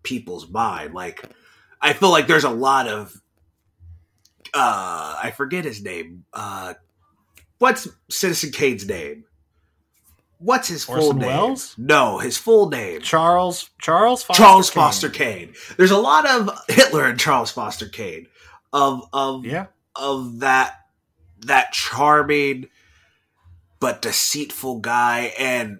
[0.04, 0.94] people's mind.
[0.94, 1.24] Like
[1.82, 3.14] I feel like there's a lot of
[4.54, 6.26] uh I forget his name.
[6.34, 6.76] Uh
[7.60, 9.26] what's Citizen Kane's name?
[10.40, 11.28] What's his full Orson name?
[11.28, 11.76] Welles?
[11.78, 13.02] No, his full name.
[13.02, 14.76] Charles Charles Foster Charles Kane.
[14.84, 15.54] Foster Kane.
[15.78, 18.28] There's a lot of Hitler and Charles Foster Kane
[18.74, 20.76] of of Yeah, of that
[21.40, 22.68] that charming
[23.80, 25.80] but deceitful guy and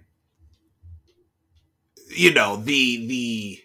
[2.10, 3.60] you know the the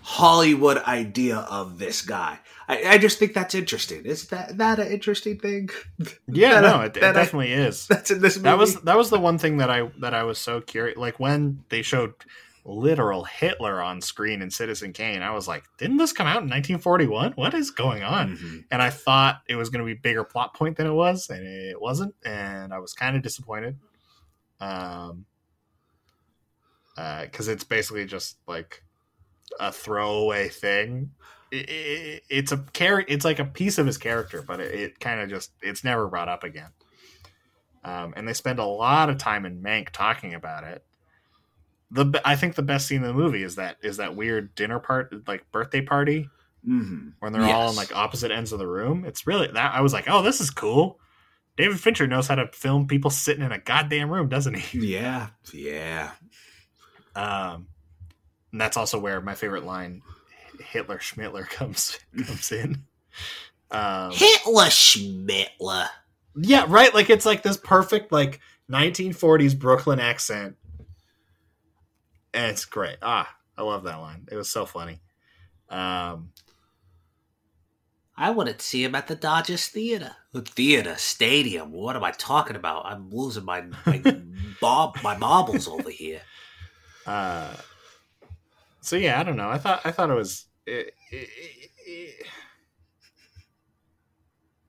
[0.00, 2.38] Hollywood idea of this guy.
[2.68, 4.04] I, I just think that's interesting.
[4.04, 5.70] Is that that an interesting thing?
[6.28, 6.60] yeah.
[6.60, 7.86] That- no, it, it that I- definitely is.
[7.88, 8.44] That's in this movie.
[8.44, 10.96] That was that was the one thing that I that I was so curious.
[10.98, 12.12] Like when they showed
[12.64, 16.48] literal Hitler on screen in Citizen Kane, I was like, didn't this come out in
[16.48, 17.32] 1941?
[17.32, 18.36] What is going on?
[18.36, 18.64] Mhm.
[18.70, 21.28] And I thought it was going to be a bigger plot point than it was,
[21.28, 22.14] and it wasn't.
[22.24, 23.76] And I was kind of disappointed.
[24.60, 25.26] Um,
[26.96, 28.82] because it's basically just like
[29.60, 31.10] a throwaway thing.
[31.50, 35.00] It, it, it's a char- It's like a piece of his character, but it, it
[35.00, 36.70] kind of just it's never brought up again.
[37.84, 40.84] Um, and they spend a lot of time in Mank talking about it.
[41.94, 44.78] The I think the best scene in the movie is that is that weird dinner
[44.80, 46.28] part, like birthday party,
[46.68, 47.12] Mhm.
[47.20, 47.76] when they're all on Yes.
[47.76, 49.04] like opposite ends of the room.
[49.04, 50.98] It's really that I was like, oh, this is cool.
[51.56, 54.78] David Fincher knows how to film people sitting in a goddamn room, doesn't he?
[54.94, 56.10] Yeah, yeah.
[57.14, 57.68] Um,
[58.50, 60.02] and that's also where my favorite line,
[60.58, 62.84] Hitler Schmittler, comes comes in.
[63.70, 65.86] Um, Hitler Schmittler.
[66.36, 66.92] yeah, right.
[66.92, 70.56] Like it's like this perfect like 1940s Brooklyn accent,
[72.34, 72.96] and it's great.
[73.00, 74.26] Ah, I love that line.
[74.30, 75.00] It was so funny.
[75.70, 76.30] Um,
[78.16, 80.16] I wouldn't see him at the Dodgers Theater.
[80.32, 81.72] The theater, stadium.
[81.72, 82.86] What am I talking about?
[82.86, 84.02] I'm losing my my
[84.60, 86.20] bob my marbles over here.
[87.06, 87.54] Uh,
[88.80, 89.48] so yeah, I don't know.
[89.48, 90.46] I thought I thought it was.
[90.66, 91.28] It, it,
[91.86, 92.26] it,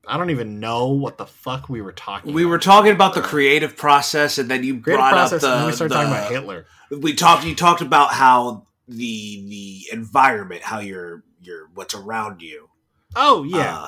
[0.07, 2.33] I don't even know what the fuck we were talking.
[2.33, 2.49] We about.
[2.49, 5.51] were talking about the creative process, and then you creative brought process, up the.
[5.51, 6.65] and then we started talking about Hitler.
[6.89, 7.45] We talked.
[7.45, 12.69] You talked about how the the environment, how your your what's around you,
[13.15, 13.87] Oh yeah, uh,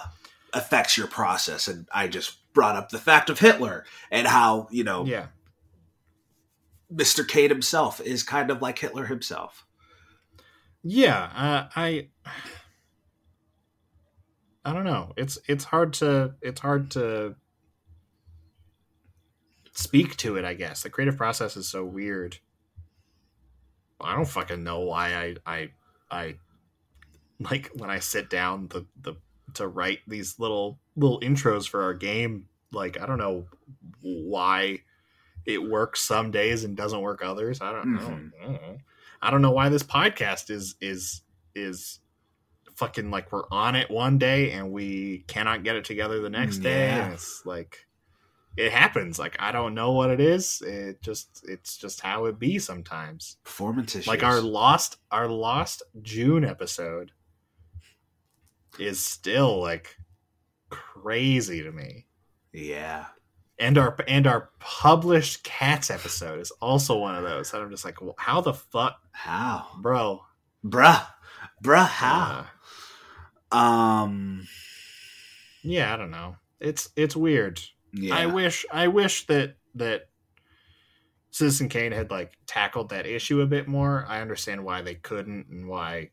[0.53, 4.83] affects your process, and I just brought up the fact of Hitler and how you
[4.83, 5.27] know yeah.
[6.93, 7.27] Mr.
[7.27, 9.65] Kane himself is kind of like Hitler himself.
[10.83, 12.07] Yeah, uh, I
[14.63, 15.13] I don't know.
[15.17, 17.35] It's it's hard to it's hard to
[19.73, 20.83] speak to it, I guess.
[20.83, 22.37] The creative process is so weird.
[24.01, 25.69] I don't fucking know why I I
[26.11, 26.35] I
[27.39, 29.15] like when I sit down the the
[29.55, 33.45] to write these little little intros for our game, like I don't know
[34.01, 34.79] why
[35.45, 37.61] it works some days and doesn't work others.
[37.61, 38.01] I don't know.
[38.01, 38.31] Mhm.
[38.41, 38.77] I don't know.
[39.21, 41.21] I don't know why this podcast is is
[41.55, 41.99] is
[42.75, 46.59] fucking like we're on it one day and we cannot get it together the next
[46.59, 46.87] day.
[46.87, 47.05] Yeah.
[47.05, 47.86] And it's like
[48.57, 49.19] it happens.
[49.19, 50.61] Like I don't know what it is.
[50.65, 53.37] It just it's just how it be sometimes.
[53.43, 54.07] Performance issues.
[54.07, 57.11] Like our lost our lost June episode
[58.79, 59.95] is still like
[60.69, 62.05] crazy to me.
[62.53, 63.05] yeah.
[63.59, 67.83] And our and our published cats episode is also one of those that I'm just
[67.85, 70.21] like, well, how the fuck, How, bro?
[70.63, 71.07] bruh,
[71.63, 71.87] bruh?
[71.87, 72.45] How?
[73.51, 74.47] Uh, um.
[75.63, 76.35] yeah, I don't know.
[76.59, 77.59] It's it's weird.
[77.93, 78.15] Yeah.
[78.15, 80.09] I wish I wish that that
[81.31, 84.05] Citizen Kane had like tackled that issue a bit more.
[84.07, 86.11] I understand why they couldn't and why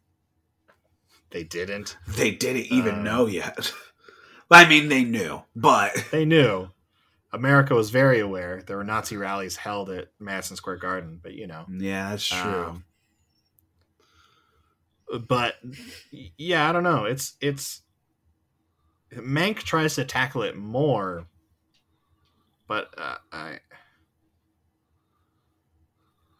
[1.30, 1.96] they didn't.
[2.06, 3.72] they didn't even Uh, know yet.
[4.50, 6.68] I mean, they knew, but They knew.
[7.32, 8.62] America was very aware.
[8.64, 11.64] There were Nazi rallies held at Madison Square Garden, but you know.
[11.68, 12.64] yeah, that's true.
[12.66, 12.84] Um,
[15.26, 15.54] but
[16.38, 17.04] yeah, I don't know.
[17.04, 17.82] It's it's
[19.12, 21.26] Mank tries to tackle it more,
[22.66, 23.58] but uh, I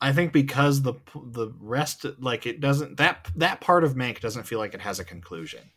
[0.01, 4.45] I think because the the rest like it doesn't that that part of Mank doesn't
[4.45, 5.70] feel like it has a conclusion.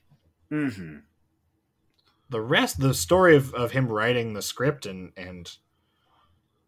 [0.51, 0.97] mm-hmm.
[2.29, 5.49] The rest, the story of, of him writing the script and and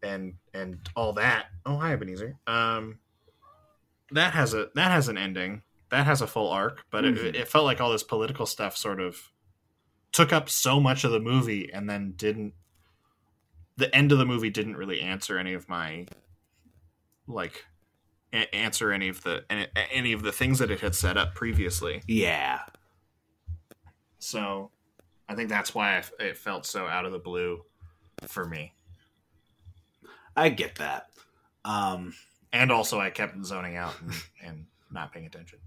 [0.01, 1.47] and and all that.
[1.65, 2.37] Oh, hi, Ebenezer.
[2.47, 2.99] Um,
[4.11, 5.63] that has a that has an ending.
[5.89, 7.17] That has a full arc, but Mhm.
[7.17, 9.31] it, it felt like all this political stuff sort of
[10.13, 12.53] took up so much of the movie, and then didn't.
[13.79, 16.05] The end of the movie didn't really answer any of my,
[17.27, 17.65] like,
[18.33, 21.33] a- answer any of the any, any of the things that it had set up
[21.35, 22.01] previously.
[22.07, 22.59] Yeah.
[24.19, 24.71] So,
[25.27, 27.63] I think that's why I f it felt so out of the blue
[28.27, 28.73] for me.
[30.35, 31.09] I get that.
[31.65, 32.13] Um,
[32.51, 34.13] and also I kept zoning out and,
[34.43, 35.59] and not paying attention.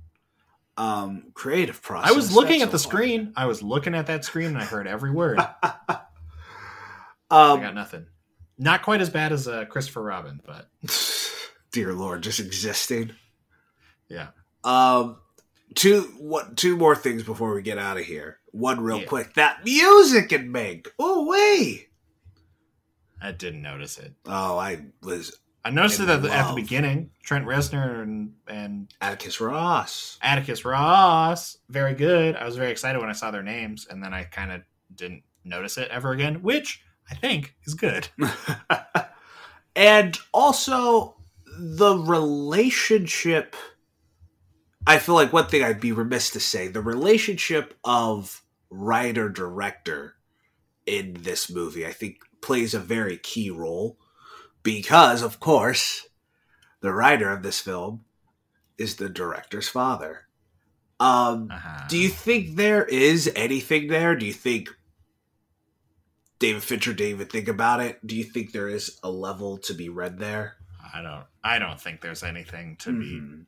[0.77, 2.11] um, creative process.
[2.11, 3.33] I was looking at the screen.
[3.37, 5.39] I was looking at that screen and I heard every word.
[7.33, 8.07] I got um, nothing.
[8.59, 10.69] Not quite as bad as uh, Christopher Robin, but
[11.73, 13.13] dear Lord, just existing.
[14.09, 14.29] yeah.
[14.65, 15.17] Um,
[15.75, 18.39] two what two more things before we get out of here.
[18.53, 19.07] One real Yeah.
[19.07, 19.35] quick.
[19.35, 20.89] That music in Mank.
[20.99, 21.89] Oh wait.
[23.21, 24.13] I didn't notice it.
[24.27, 27.11] Oh, I was I noticed it at the, at the beginning.
[27.23, 30.19] Trent Reznor and, and Atticus Ross.
[30.21, 32.35] Atticus Ross, very good.
[32.37, 34.63] I was very excited when I saw their names, and then I kind of
[34.95, 38.09] didn't notice it ever again, which I think is good.
[39.77, 41.17] and also
[41.59, 43.55] the relationship
[44.87, 50.15] I feel like one thing I'd be remiss to say the relationship of writer director
[50.87, 53.99] in this movie I think plays a very key role
[54.63, 56.09] because of course
[56.81, 58.05] the writer of this film
[58.79, 60.27] is the director's father.
[60.99, 61.87] Um Uh-huh.
[61.89, 64.17] do you think there is anything there?
[64.17, 64.71] Do you think
[66.43, 68.05] David Fincher didn't think about it?
[68.05, 70.57] Do you think there is a level to be read there?
[70.93, 71.25] I don't.
[71.45, 73.47] I don't think there's anything to be Mhm.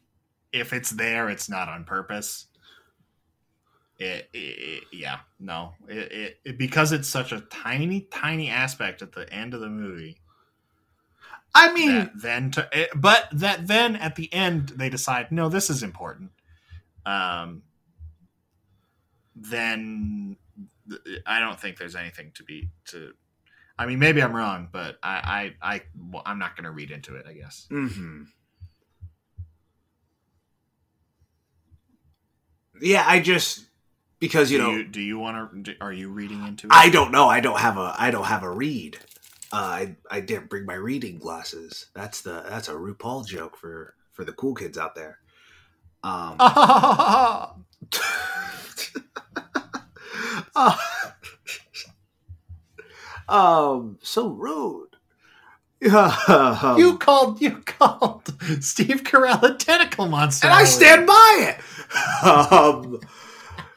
[0.52, 2.46] if it's there, it's not on purpose.
[3.98, 9.28] It, it, yeah, no, it, it, because it's such a tiny, tiny aspect at the
[9.32, 10.18] end of the movie.
[11.52, 15.68] I mean, then, to, it, but that then at the end they decide, no, this
[15.68, 16.30] is important.
[17.06, 17.62] Um,
[19.36, 20.43] then th-
[21.26, 23.12] I don't think there's anything to be to.
[23.78, 26.90] I mean, maybe I'm wrong, but I, I, I well, I'm not going to read
[26.90, 27.26] into it.
[27.28, 27.66] I guess.
[27.70, 28.22] Mm-hmm.
[32.80, 33.64] yeah, I just
[34.20, 35.74] because you do know you, do you want to?
[35.80, 36.72] Are you reading into it?
[36.72, 37.28] I don't know.
[37.28, 38.98] I don't have a I don't have a read.
[39.52, 41.86] Uh, I I didn't bring my reading glasses.
[41.94, 45.18] That's the that's a RuPaul joke for for the cool kids out there.
[46.02, 46.36] Um.
[50.56, 50.76] Uh,
[53.28, 54.88] Um, so rude.
[55.80, 62.24] You called you called Steve Carell a tentacle monster, and I stand by it.
[62.26, 63.00] Um,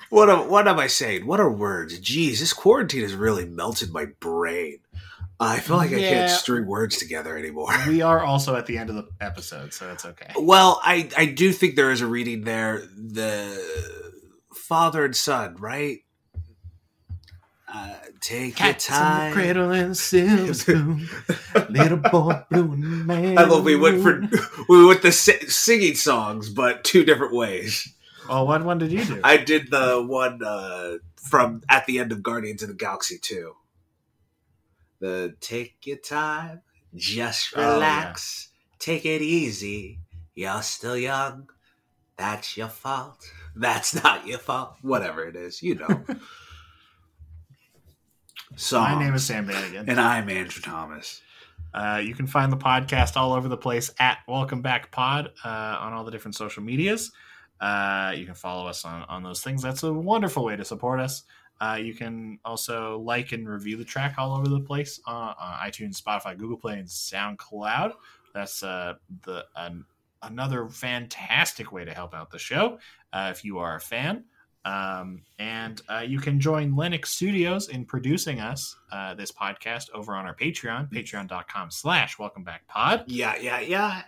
[0.09, 1.25] what am, what am I saying?
[1.27, 1.99] What are words?
[1.99, 4.79] Jeez, this quarantine has really melted my brain.
[5.39, 7.73] I feel like I can't string words together anymore.
[7.87, 10.31] We are also at the end of the episode, so that's okay.
[10.37, 12.83] Well, I I do think there is a reading there.
[12.95, 13.61] The
[14.53, 15.99] father and son, right?
[17.73, 19.33] Uh, take Cats your in the time.
[19.33, 21.07] cradle and a silver spoon.
[21.69, 23.37] Little boy blue and man.
[23.37, 24.21] I love we went for
[24.69, 27.93] we went the si- singing songs, but two different ways.
[28.29, 29.19] Oh, what one did you do?
[29.23, 33.55] I did the one uh, from at the end of Guardians of the Galaxy two.
[34.99, 36.61] The take your time,
[36.95, 37.73] just Oh, yeah.
[37.73, 38.47] relax,
[38.79, 39.99] take it easy.
[40.35, 41.49] You're still young.
[42.17, 43.19] That's your fault.
[43.55, 44.77] That's not your fault.
[44.81, 46.05] Whatever it is, you know.
[48.57, 49.87] so My name is Sam Bannigan.
[49.87, 51.21] and I'm Andrew Thomas.
[51.75, 55.77] Uh, you can find the podcast all over the place at Welcome Back Pod uh,
[55.79, 57.11] on all the different social medias.
[57.61, 59.61] Uh, you can follow us on, on those things.
[59.61, 61.23] That's a wonderful way to support us.
[61.61, 65.59] Uh, you can also like and review the track all over the place uh, on
[65.59, 67.93] iTunes, Spotify, Google Play, and SoundCloud.
[68.33, 69.85] That's uh, the an,
[70.23, 72.79] another fantastic way to help out the show
[73.13, 74.23] uh, if you are a fan.
[74.67, 80.13] Um, and uh, you can join Linux Studios in producing us, uh, this podcast, over
[80.13, 83.05] on our Patreon, patreon.com slash welcome back pod.
[83.07, 84.01] Yeah, yeah, yeah.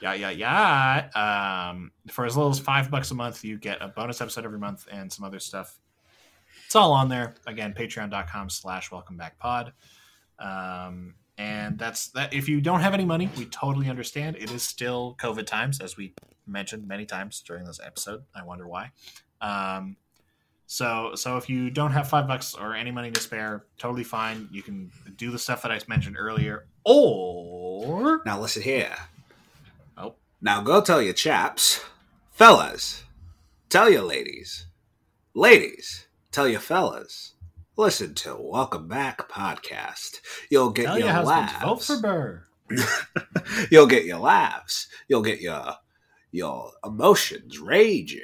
[0.00, 1.68] Yeah, yeah, yeah.
[1.70, 4.58] Um, for as little as five bucks a month, you get a bonus episode every
[4.58, 5.78] month and some other stuff.
[6.64, 7.34] It's all on there.
[7.46, 9.72] Again, patreon.com slash welcome back pod.
[10.38, 12.32] Um, and that's that.
[12.32, 14.36] If you don't have any money, we totally understand.
[14.36, 16.14] It is still COVID times, as we
[16.46, 18.22] mentioned many times during this episode.
[18.34, 18.92] I wonder why.
[19.40, 19.96] Um,
[20.66, 24.48] so, so if you don't have five bucks or any money to spare, totally fine.
[24.52, 28.94] You can do the stuff that I mentioned earlier, or Now listen here.
[29.98, 30.14] Oh.
[30.40, 31.84] Now go tell your chaps,
[32.30, 33.02] fellas,
[33.68, 34.66] tell your ladies,
[35.34, 37.34] ladies, tell your fellas.
[37.76, 40.20] Listen to Welcome Back podcast.
[40.50, 41.64] You'll get tell your your laughs.
[41.64, 42.44] vote for Burr.
[43.70, 44.86] You'll get your laughs.
[45.08, 45.76] You'll get your
[46.30, 48.20] your emotions raging.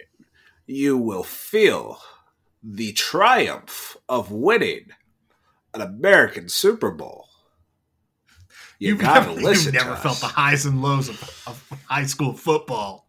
[0.66, 1.98] You will feel
[2.62, 4.86] the triumph of winning
[5.72, 7.28] an American Super Bowl.
[8.78, 9.74] You You've never, listen.
[9.74, 10.20] you've never felt us.
[10.20, 13.06] the highs and lows of, of high school football.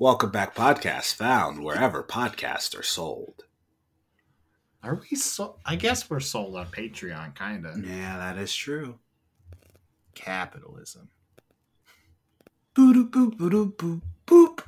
[0.00, 3.44] Welcome Back podcast found wherever podcasts are sold.
[4.82, 5.56] Are we so?
[5.64, 7.84] I guess we're sold on Patreon, kind of.
[7.84, 8.98] Yeah, that is true.
[10.14, 11.08] Capitalism.
[12.74, 14.60] Boop boop boop boop boop.